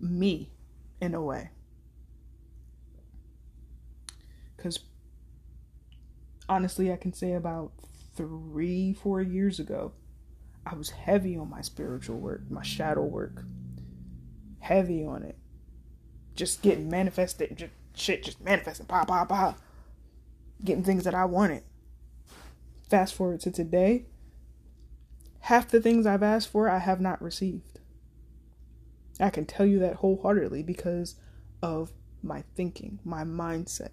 [0.01, 0.51] me
[1.01, 1.51] in a way.
[4.57, 4.81] Because
[6.49, 7.73] honestly, I can say about
[8.17, 9.93] three, four years ago,
[10.67, 13.45] I was heavy on my spiritual work, my shadow work.
[14.59, 15.39] Heavy on it.
[16.35, 19.55] Just getting manifested, just shit, just manifesting, pa pa pa.
[20.65, 21.63] Getting things that I wanted.
[22.91, 24.07] Fast forward to today,
[25.41, 27.78] half the things I've asked for, I have not received.
[29.21, 31.17] I can tell you that wholeheartedly because
[31.63, 31.93] of
[32.23, 33.91] my thinking, my mindset.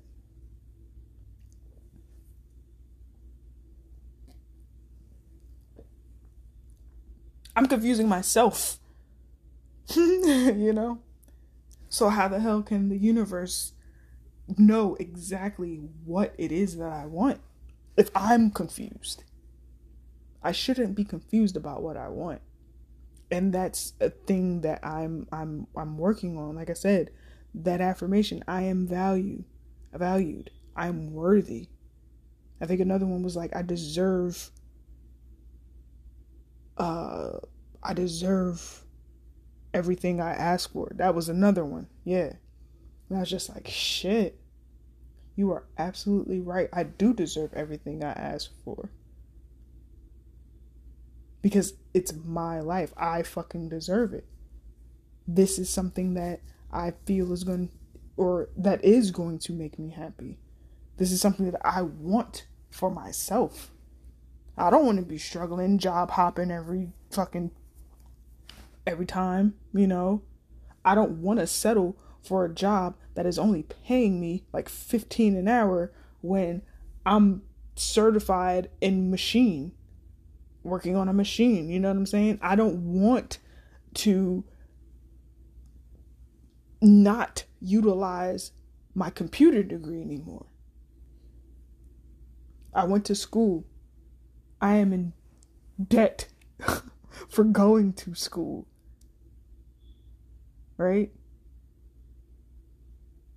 [7.56, 8.80] I'm confusing myself.
[9.96, 11.00] you know?
[11.88, 13.74] So, how the hell can the universe
[14.58, 17.40] know exactly what it is that I want
[17.96, 19.24] if I'm confused?
[20.44, 22.42] I shouldn't be confused about what I want.
[23.32, 26.56] And that's a thing that I'm I'm I'm working on.
[26.56, 27.12] Like I said,
[27.56, 29.44] that affirmation, I am value,
[29.94, 30.52] valued.
[30.76, 31.70] I'm worthy.
[32.62, 34.52] I think another one was like I deserve
[36.78, 37.38] uh
[37.82, 38.86] I deserve
[39.74, 40.92] everything I ask for.
[40.96, 41.88] That was another one.
[42.04, 42.34] Yeah.
[43.10, 44.40] And I was just like, shit.
[45.36, 46.70] You are absolutely right.
[46.72, 48.90] I do deserve everything I ask for.
[51.46, 52.92] Because it's my life.
[52.98, 54.26] I fucking deserve it.
[55.28, 56.42] This is something that
[56.74, 57.70] I feel is going
[58.18, 60.40] or that is going to make me happy.
[60.98, 63.70] This is something that I want for myself.
[64.58, 67.52] I don't want to be struggling, job hopping every fucking
[68.88, 70.24] every time, you know.
[70.84, 75.36] I don't want to settle for a job that is only paying me like 15
[75.36, 76.64] an hour when
[77.06, 77.44] I'm
[77.76, 79.74] certified in machine
[80.66, 82.40] working on a machine, you know what I'm saying?
[82.42, 83.40] I don't want
[83.96, 84.44] to
[86.82, 88.52] not utilize
[88.94, 90.48] my computer degree anymore.
[92.74, 93.66] I went to school
[94.62, 95.14] I am in
[95.88, 96.28] debt
[97.30, 98.66] for going to school.
[100.78, 101.12] Right?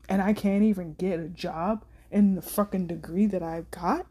[0.08, 4.06] And I can't even get a job in the fucking degree that I've got.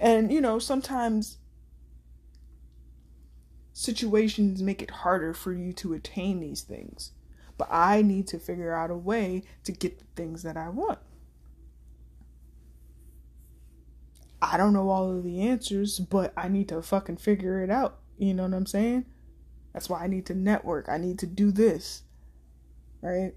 [0.00, 1.36] And, you know, sometimes
[3.74, 7.12] situations make it harder for you to attain these things.
[7.58, 10.98] But I need to figure out a way to get the things that I want.
[14.40, 17.98] I don't know all of the answers, but I need to fucking figure it out.
[18.16, 19.04] You know what I'm saying?
[19.74, 20.88] That's why I need to network.
[20.88, 22.02] I need to do this.
[23.02, 23.34] Right?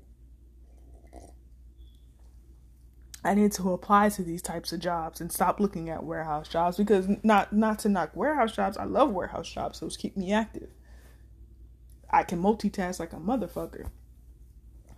[3.24, 6.78] I need to apply to these types of jobs and stop looking at warehouse jobs
[6.78, 8.78] because not not to knock warehouse jobs.
[8.78, 9.80] I love warehouse jobs.
[9.80, 10.70] Those keep me active.
[12.10, 13.88] I can multitask like a motherfucker.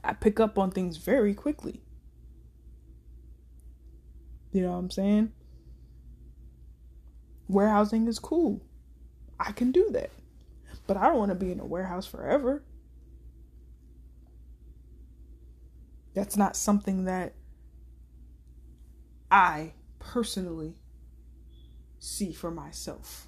[0.04, 1.82] I pick up on things very quickly.
[4.52, 5.32] You know what I'm saying?
[7.48, 8.62] warehousing is cool.
[9.40, 10.10] I can do that.
[10.88, 12.64] But I don't want to be in a warehouse forever.
[16.14, 17.34] That's not something that
[19.36, 20.76] I personally
[22.00, 23.28] see for myself.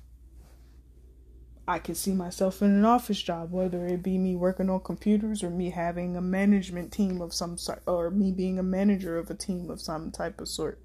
[1.68, 5.44] I can see myself in an office job, whether it be me working on computers
[5.44, 9.30] or me having a management team of some sort, or me being a manager of
[9.30, 10.80] a team of some type of sort.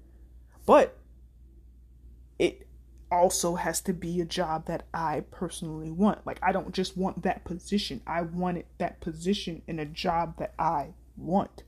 [0.65, 0.97] But
[2.37, 2.67] it
[3.09, 6.27] also has to be a job that I personally want.
[6.27, 10.53] Like, I don't just want that position, I wanted that position in a job that
[10.59, 11.63] I want.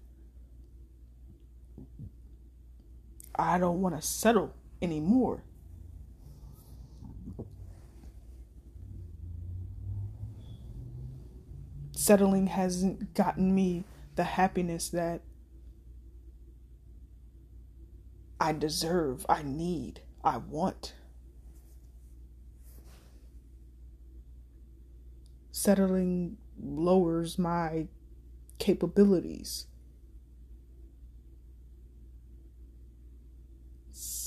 [3.37, 5.43] I don't want to settle anymore.
[11.91, 13.83] Settling hasn't gotten me
[14.15, 15.21] the happiness that
[18.39, 20.93] I deserve, I need, I want.
[25.55, 27.87] settling lowers my
[28.59, 29.67] capabilities.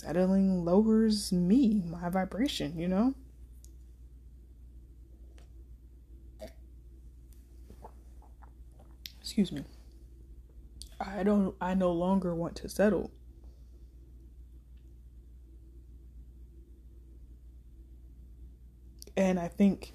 [0.08, 3.12] Settling lowers me, my vibration, you know?
[9.20, 9.64] Excuse me.
[10.98, 13.10] I don't I no longer want to settle.
[19.14, 19.92] And I think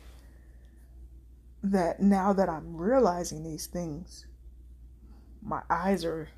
[1.63, 4.27] that now that I'm realizing these things,
[5.41, 6.29] my eyes are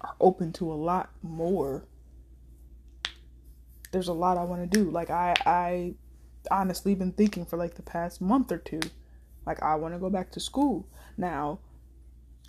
[0.00, 1.84] are open to a lot more.
[3.90, 4.90] There's a lot I want to do.
[4.90, 5.94] Like I I
[6.50, 8.80] honestly been thinking for like the past month or two.
[9.46, 10.86] Like I want to go back to school.
[11.16, 11.58] Now,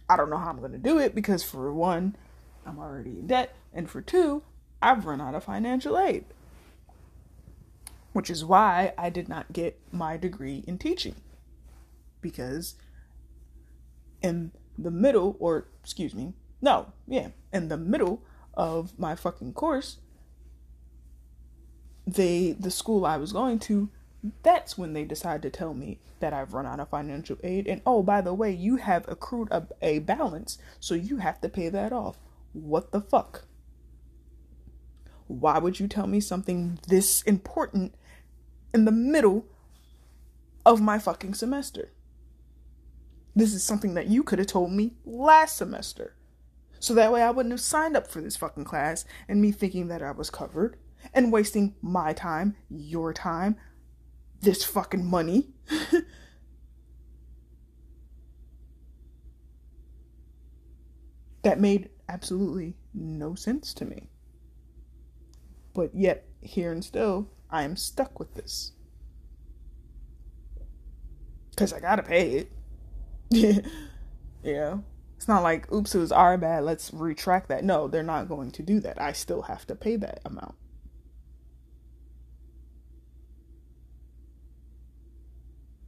[0.09, 2.15] I don't know how I'm going to do it because for one,
[2.65, 3.55] I'm already in debt.
[3.73, 4.43] And for two,
[4.81, 6.25] I've run out of financial aid.
[8.13, 11.15] Which is why I did not get my degree in teaching.
[12.21, 12.75] Because
[14.21, 18.21] in the middle, or excuse me, no, yeah, in the middle
[18.55, 19.97] of my fucking course,
[22.05, 23.89] they the school I was going to,
[24.43, 27.67] that's when they decide to tell me that I've run out of financial aid.
[27.67, 31.49] And oh, by the way, you have accrued a, a balance, so you have to
[31.49, 32.17] pay that off.
[32.53, 33.45] What the fuck?
[35.27, 37.93] Why would you tell me something this important
[38.73, 39.45] in the middle
[40.65, 41.91] of my fucking semester?
[43.35, 46.15] This is something that you could have told me last semester.
[46.79, 49.87] So that way I wouldn't have signed up for this fucking class and me thinking
[49.89, 50.77] that I was covered
[51.13, 53.55] and wasting my time, your time,
[54.41, 55.49] this fucking money.
[61.43, 64.09] that made absolutely no sense to me.
[65.73, 68.73] But yet, here and still, I am stuck with this.
[71.51, 72.45] Because I gotta pay
[73.31, 73.65] it.
[74.43, 74.77] yeah.
[75.17, 77.63] It's not like, oops, it was our bad, let's retract that.
[77.63, 79.01] No, they're not going to do that.
[79.01, 80.55] I still have to pay that amount.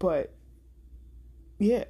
[0.01, 0.33] But,
[1.59, 1.83] yeah.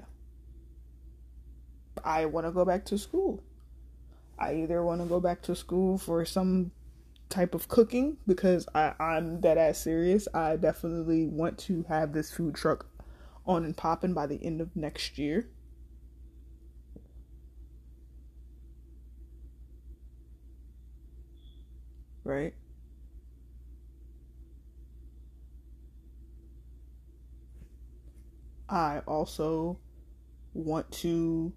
[2.04, 3.42] I want to go back to school.
[4.38, 6.72] I either want to go back to school for some
[7.30, 10.28] type of cooking because I, I'm dead ass serious.
[10.34, 12.86] I definitely want to have this food truck
[13.46, 15.48] on and popping by the end of next year.
[22.26, 22.54] Right?
[28.72, 29.78] I also
[30.54, 31.52] want to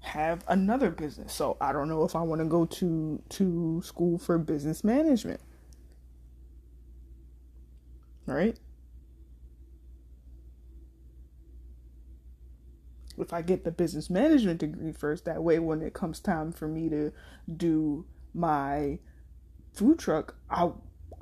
[0.00, 1.32] have another business.
[1.32, 5.40] So I don't know if I want to go to to school for business management.
[8.26, 8.56] Right?
[13.18, 16.66] If I get the business management degree first, that way when it comes time for
[16.68, 17.12] me to
[17.56, 18.98] do my
[19.74, 20.70] food truck, I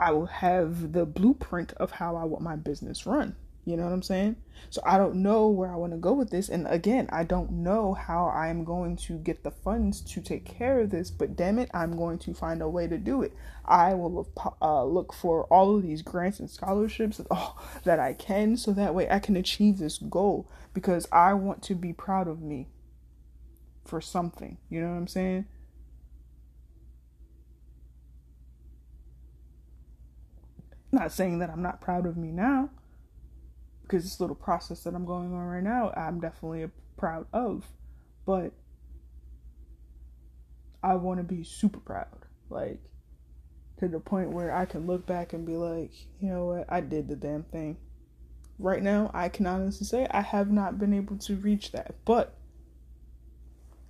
[0.00, 3.36] I will have the blueprint of how I want my business run.
[3.66, 4.36] You know what I'm saying?
[4.70, 6.48] So I don't know where I want to go with this.
[6.48, 10.80] And again, I don't know how I'm going to get the funds to take care
[10.80, 13.34] of this, but damn it, I'm going to find a way to do it.
[13.66, 14.26] I will
[14.62, 17.20] uh, look for all of these grants and scholarships
[17.84, 21.74] that I can so that way I can achieve this goal because I want to
[21.74, 22.68] be proud of me
[23.84, 24.56] for something.
[24.70, 25.44] You know what I'm saying?
[30.92, 32.70] Not saying that I'm not proud of me now
[33.90, 37.66] because this little process that I'm going on right now, I'm definitely proud of.
[38.24, 38.52] But
[40.80, 42.26] I want to be super proud.
[42.48, 42.78] Like,
[43.78, 46.80] to the point where I can look back and be like, you know what, I
[46.80, 47.78] did the damn thing.
[48.60, 51.96] Right now, I can honestly say I have not been able to reach that.
[52.04, 52.36] But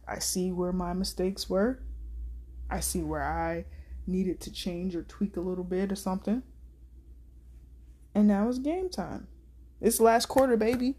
[0.08, 1.82] I see where my mistakes were.
[2.70, 3.66] I see where I
[4.06, 6.42] needed to change or tweak a little bit or something.
[8.14, 9.28] And now it's game time.
[9.80, 10.96] It's last quarter, baby.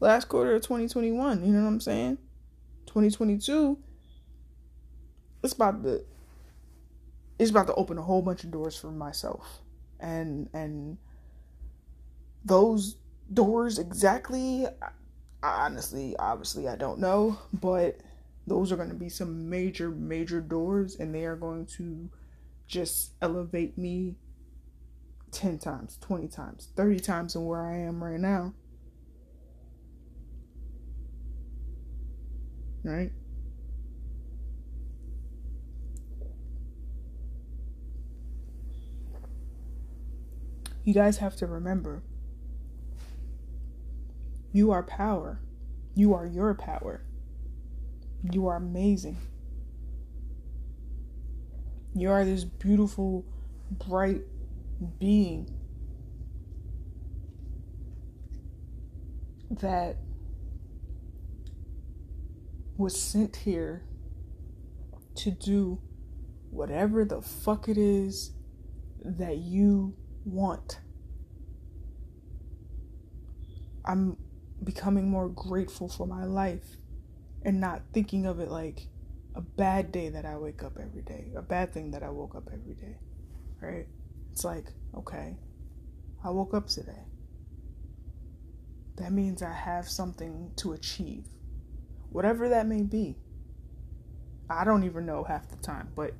[0.00, 1.44] Last quarter of 2021.
[1.44, 2.18] You know what I'm saying?
[2.86, 3.78] 2022.
[5.42, 6.04] It's about to.
[7.38, 9.60] It's about to open a whole bunch of doors for myself,
[10.00, 10.98] and and
[12.44, 12.96] those
[13.32, 14.66] doors exactly.
[15.42, 18.00] Honestly, obviously, I don't know, but
[18.46, 22.08] those are going to be some major, major doors, and they are going to
[22.66, 24.16] just elevate me
[25.36, 28.54] 10 times, 20 times, 30 times than where I am right now.
[32.82, 33.12] Right?
[40.84, 42.02] You guys have to remember
[44.52, 45.40] you are power.
[45.94, 47.02] You are your power.
[48.22, 49.18] You are amazing.
[51.94, 53.26] You are this beautiful,
[53.70, 54.22] bright,
[54.98, 55.50] being
[59.50, 59.96] that
[62.76, 63.84] was sent here
[65.14, 65.80] to do
[66.50, 68.32] whatever the fuck it is
[69.04, 70.80] that you want.
[73.84, 74.16] I'm
[74.62, 76.76] becoming more grateful for my life
[77.42, 78.88] and not thinking of it like
[79.34, 82.34] a bad day that I wake up every day, a bad thing that I woke
[82.34, 82.96] up every day,
[83.60, 83.86] right?
[84.36, 85.34] It's like, okay,
[86.22, 87.06] I woke up today.
[88.96, 91.24] That means I have something to achieve,
[92.10, 93.16] whatever that may be.
[94.50, 96.12] I don't even know half the time, but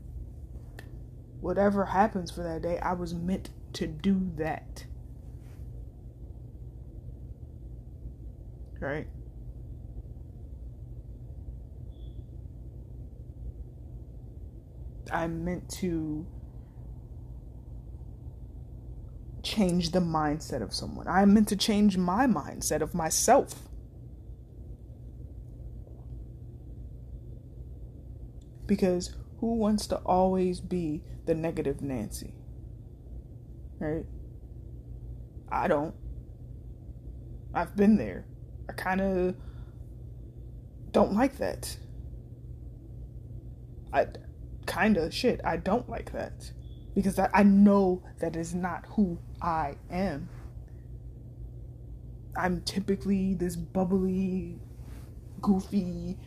[1.42, 4.86] whatever happens for that day, I was meant to do that.
[8.80, 9.08] Right?
[15.12, 16.26] I'm meant to
[19.46, 21.06] change the mindset of someone.
[21.06, 23.54] I'm meant to change my mindset of myself.
[28.66, 32.34] Because who wants to always be the negative Nancy?
[33.78, 34.04] Right?
[35.48, 35.94] I don't.
[37.54, 38.26] I've been there.
[38.68, 39.36] I kind of
[40.90, 41.76] don't like that.
[43.92, 44.06] I
[44.66, 45.40] kind of shit.
[45.44, 46.50] I don't like that
[46.96, 50.28] because I, I know that is not who I am.
[52.36, 54.58] I'm typically this bubbly,
[55.40, 56.18] goofy,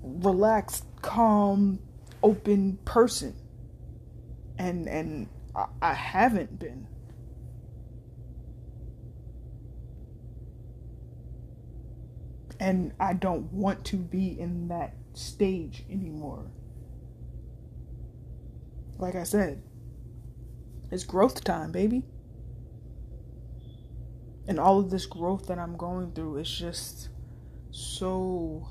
[0.00, 1.80] relaxed, calm,
[2.22, 3.34] open person.
[4.56, 6.86] And and I, I haven't been.
[12.60, 16.52] And I don't want to be in that stage anymore.
[18.96, 19.60] Like I said,
[20.94, 22.04] it's growth time, baby.
[24.46, 27.08] And all of this growth that I'm going through is just
[27.72, 28.68] so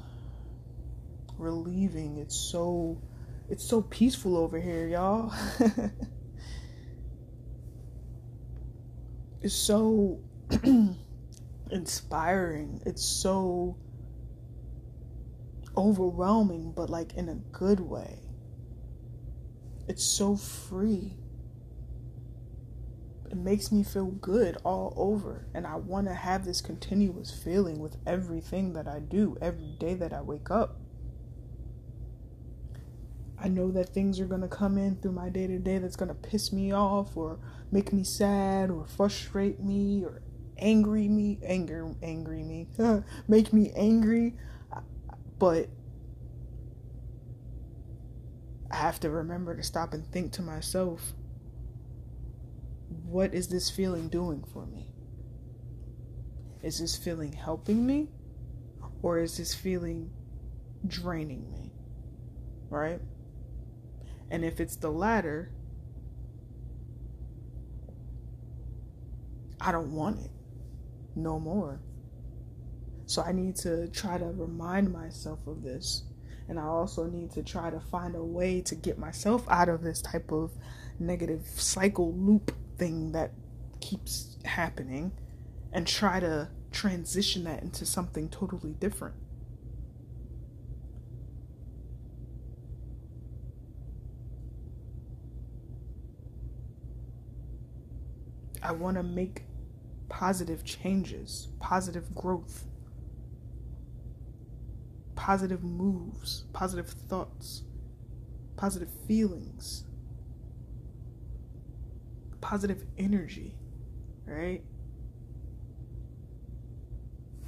[1.38, 2.18] relieving.
[2.20, 3.02] It's so
[3.50, 5.34] it's so peaceful over here, y'all.
[9.42, 10.22] it's so
[11.72, 12.82] inspiring.
[12.86, 13.76] It's so
[15.76, 18.20] overwhelming, but like in a good way.
[19.90, 21.18] It's so free.
[23.34, 25.48] It makes me feel good all over.
[25.56, 29.96] And I want to have this continuous feeling with everything that I do, every day
[29.96, 30.80] that I wake up.
[33.40, 35.96] I know that things are going to come in through my day to day that's
[35.96, 37.40] going to piss me off or
[37.72, 40.22] make me sad or frustrate me or
[40.60, 42.68] angry me, anger, angry me,
[43.28, 44.36] make me angry.
[45.40, 45.70] But
[48.70, 51.16] I have to remember to stop and think to myself,
[53.06, 54.89] what is this feeling doing for me?
[56.62, 58.10] Is this feeling helping me?
[59.02, 60.12] Or is this feeling
[60.88, 61.74] draining me?
[62.70, 63.02] Right?
[64.32, 65.52] And if it's the latter,
[69.60, 70.32] I don't want it
[71.16, 71.82] no more.
[73.06, 76.04] So I need to try to remind myself of this
[76.50, 79.82] and I also need to try to find a way to get myself out of
[79.82, 80.52] this type of
[81.00, 82.54] negative cycle loop
[82.84, 83.32] thing that
[83.80, 85.14] keeps happening
[85.72, 89.16] and try to transition that into something totally different.
[98.62, 99.44] I want to make
[100.10, 102.66] positive changes, positive growth
[105.16, 107.64] positive moves, positive thoughts,
[108.58, 109.86] positive feelings,
[112.44, 113.56] positive energy,
[114.28, 114.62] right?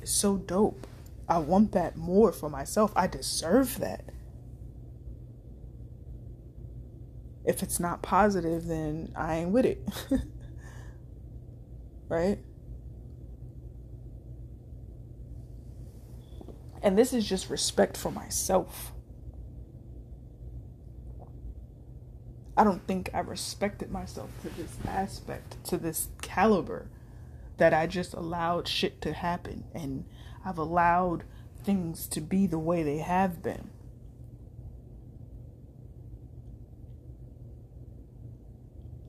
[0.02, 0.88] It's so dope.
[1.28, 2.93] I want that more for myself.
[2.96, 4.06] I deserve that.
[7.43, 9.88] If it's not positive, then I ain't with it.
[12.10, 12.39] right?
[16.82, 18.93] And this is just respect for myself.
[22.58, 26.88] I don't think I respected myself to this aspect, to this caliber,
[27.58, 30.06] that I just allowed shit to happen and
[30.45, 31.24] I've allowed
[31.64, 33.70] things to be the way they have been.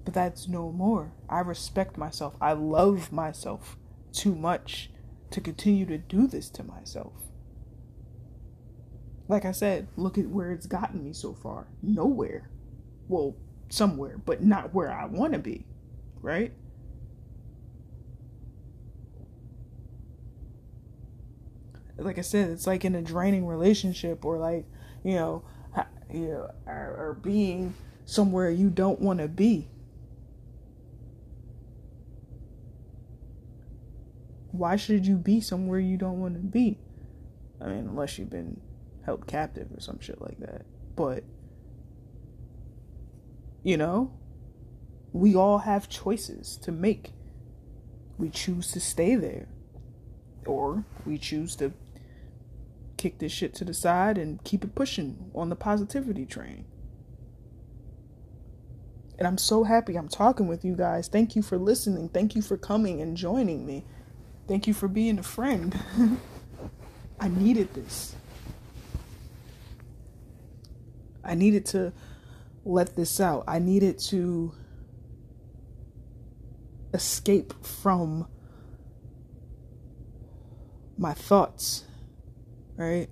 [0.05, 1.12] But that's no more.
[1.28, 2.34] I respect myself.
[2.40, 3.76] I love myself
[4.12, 4.90] too much
[5.30, 7.12] to continue to do this to myself.
[9.28, 11.66] Like I said, look at where it's gotten me so far.
[11.82, 12.49] Nowhere.
[13.09, 13.36] Well,
[13.68, 15.66] somewhere, but not where I want to be,
[16.20, 16.52] right?
[21.98, 24.66] Like I said, it's like in a draining relationship or like,
[25.02, 25.44] you know,
[26.12, 29.68] you know, or, or being somewhere you don't want to be.
[34.52, 36.78] Why should you be somewhere you don't want to be?
[37.61, 38.61] I mean, unless you've been
[39.04, 40.64] held captive or some shit like that.
[40.94, 41.24] But,
[43.67, 44.12] you know,
[45.12, 47.11] we all have choices to make.
[48.17, 49.49] We choose to stay there,
[50.47, 51.73] or we choose to
[52.97, 56.64] kick this shit to the side and keep it pushing on the positivity train.
[59.19, 61.09] And I'm so happy I'm talking with you guys.
[61.09, 62.09] Thank you for listening.
[62.11, 63.85] Thank you for coming and joining me.
[64.47, 65.77] Thank you for being a friend.
[67.21, 68.14] I needed this.
[71.25, 71.93] I needed to
[72.67, 73.45] let this out.
[73.47, 74.53] I needed to
[76.93, 78.27] escape from
[80.99, 81.85] my thoughts,
[82.77, 83.09] right?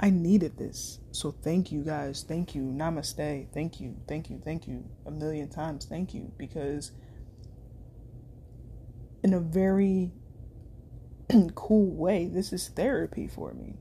[0.00, 0.98] I needed this.
[1.12, 2.24] So thank you guys.
[2.26, 2.62] Thank you.
[2.62, 3.48] Namaste.
[3.52, 3.96] Thank you.
[4.08, 4.40] Thank you.
[4.44, 5.84] Thank you a million times.
[5.84, 6.32] Thank you.
[6.38, 6.92] Because
[9.22, 10.12] in a very
[11.54, 13.76] cool way, this is therapy for me.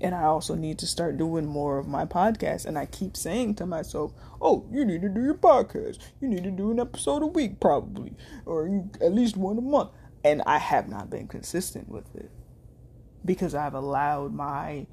[0.00, 2.66] And I also need to start doing more of my podcast.
[2.66, 5.98] And I keep saying to myself, oh, you need to do your podcast.
[6.20, 9.90] You need to do an episode a week, probably, or at least one a month.
[10.24, 12.30] And I have not been consistent with it
[13.24, 14.86] because I've allowed my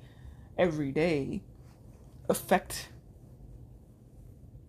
[0.58, 1.42] everyday
[2.30, 2.90] affect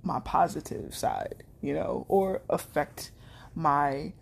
[0.02, 3.10] my positive side, you know, or affect
[3.54, 4.12] my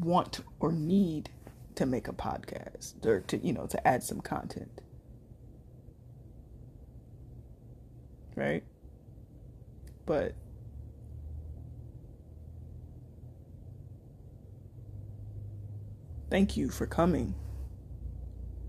[0.00, 1.30] want or need
[1.74, 4.80] to make a podcast or to, you know, to add some content.
[8.34, 8.64] Right?
[10.06, 10.34] But
[16.30, 17.34] thank you for coming.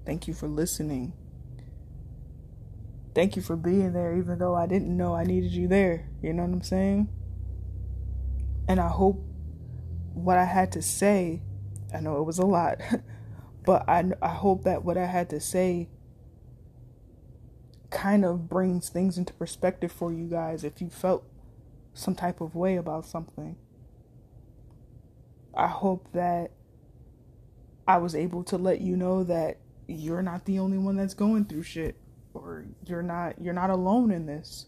[0.05, 1.13] Thank you for listening.
[3.15, 6.09] Thank you for being there, even though I didn't know I needed you there.
[6.21, 7.09] You know what I'm saying?
[8.67, 9.23] And I hope
[10.13, 11.41] what I had to say,
[11.93, 12.81] I know it was a lot,
[13.65, 15.89] but I, I hope that what I had to say
[17.93, 21.23] kind of brings things into perspective for you guys if you felt
[21.93, 23.55] some type of way about something.
[25.55, 26.51] I hope that
[27.87, 31.45] I was able to let you know that you're not the only one that's going
[31.45, 31.95] through shit
[32.33, 34.65] or you're not you're not alone in this.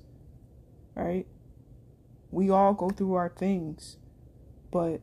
[0.94, 1.26] Right?
[2.30, 3.98] We all go through our things.
[4.72, 5.02] But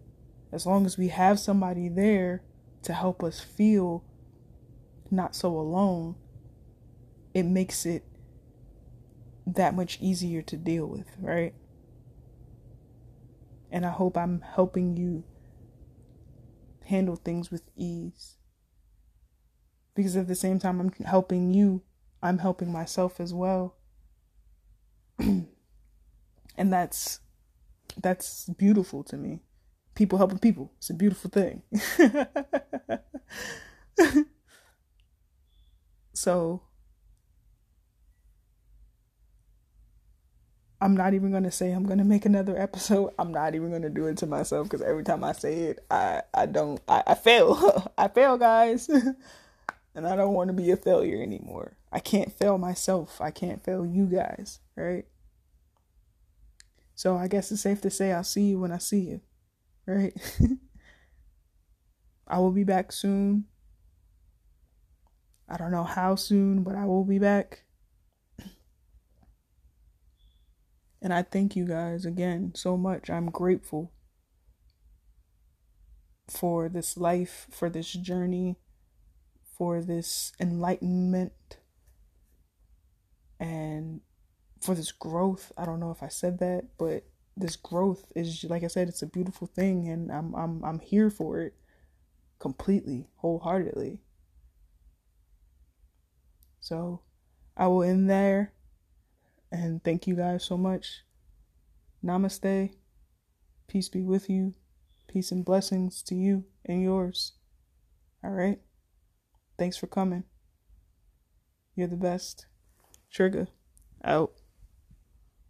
[0.52, 2.42] as long as we have somebody there
[2.82, 4.04] to help us feel
[5.10, 6.14] not so alone,
[7.34, 8.04] it makes it
[9.46, 11.54] that much easier to deal with, right?
[13.70, 15.24] And I hope I'm helping you
[16.86, 18.36] handle things with ease.
[19.94, 21.82] Because at the same time, I'm helping you,
[22.22, 23.76] I'm helping myself as well.
[25.18, 25.46] and
[26.56, 27.20] that's
[28.00, 29.42] that's beautiful to me
[29.94, 30.72] people helping people.
[30.78, 31.62] It's a beautiful thing.
[36.12, 36.62] so
[40.82, 43.12] I'm not even to say I'm to make another episode.
[43.18, 46.22] I'm not even to do it to myself because every time I say it, I,
[46.34, 47.92] I don't, I, I fail.
[47.98, 48.88] I fail, guys.
[49.94, 51.76] and I don't want to be a failure anymore.
[51.92, 53.20] I can't fail myself.
[53.20, 55.04] I can't fail you guys, right?
[56.94, 59.20] So I guess it's safe to say I'll see you when I see you
[59.86, 60.14] right?
[62.28, 63.44] I will be back soon.
[65.48, 67.64] I don't know how soon, but I will be back.
[71.02, 73.10] And I thank you guys again so much.
[73.10, 73.92] I'm grateful
[76.28, 78.56] for this life, for this journey,
[79.58, 81.32] for this enlightenment,
[83.40, 84.00] and
[84.60, 85.50] for this growth.
[85.58, 87.02] I don't know if I said that, but
[87.36, 91.10] this growth is like I said, it's a beautiful thing, and I'm I'm I'm here
[91.10, 91.54] for it
[92.38, 93.98] completely, wholeheartedly.
[96.60, 97.02] So
[97.56, 98.52] I will end there,
[99.52, 101.02] and thank you guys so much.
[102.04, 102.74] Namaste.
[103.68, 104.54] Peace be with you.
[105.06, 107.32] Peace and blessings to you and yours.
[108.24, 108.58] All right.
[109.58, 110.24] Thanks for coming.
[111.76, 112.46] You're the best.
[113.14, 113.46] Trigga
[114.04, 114.32] out.